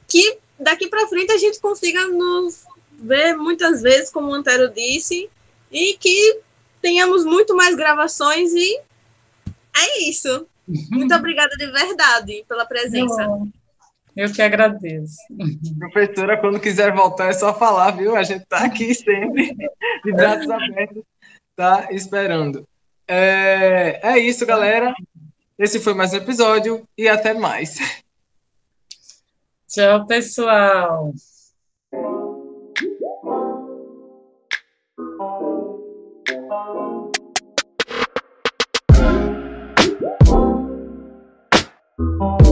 que 0.06 0.38
daqui 0.58 0.88
para 0.88 1.06
frente 1.06 1.32
a 1.32 1.36
gente 1.36 1.60
consiga 1.60 2.06
nos 2.06 2.64
ver 2.92 3.36
muitas 3.36 3.82
vezes, 3.82 4.10
como 4.10 4.28
o 4.28 4.34
Antero 4.34 4.68
disse, 4.70 5.30
e 5.70 5.94
que 5.94 6.40
tenhamos 6.80 7.24
muito 7.24 7.54
mais 7.54 7.76
gravações 7.76 8.52
e 8.52 8.80
é 9.76 10.02
isso. 10.08 10.46
Muito 10.90 11.14
obrigada 11.14 11.56
de 11.56 11.66
verdade 11.66 12.44
pela 12.46 12.66
presença. 12.66 13.26
Eu 14.14 14.32
que 14.32 14.42
agradeço. 14.42 15.16
Professora, 15.78 16.36
quando 16.36 16.60
quiser 16.60 16.92
voltar 16.92 17.28
é 17.28 17.32
só 17.32 17.54
falar, 17.54 17.92
viu? 17.92 18.16
A 18.16 18.22
gente 18.22 18.42
está 18.42 18.64
aqui 18.64 18.92
sempre, 18.94 19.54
de 20.04 20.12
braços 20.12 20.50
abertos, 20.50 21.04
tá 21.54 21.88
esperando. 21.92 22.66
É, 23.06 24.00
é 24.02 24.18
isso, 24.18 24.44
galera. 24.44 24.92
Esse 25.58 25.80
foi 25.80 25.94
mais 25.94 26.12
um 26.12 26.16
episódio 26.16 26.86
e 26.96 27.08
até 27.08 27.32
mais. 27.32 27.78
Tchau, 29.68 30.06
pessoal. 30.06 31.12
Thank. 41.98 42.47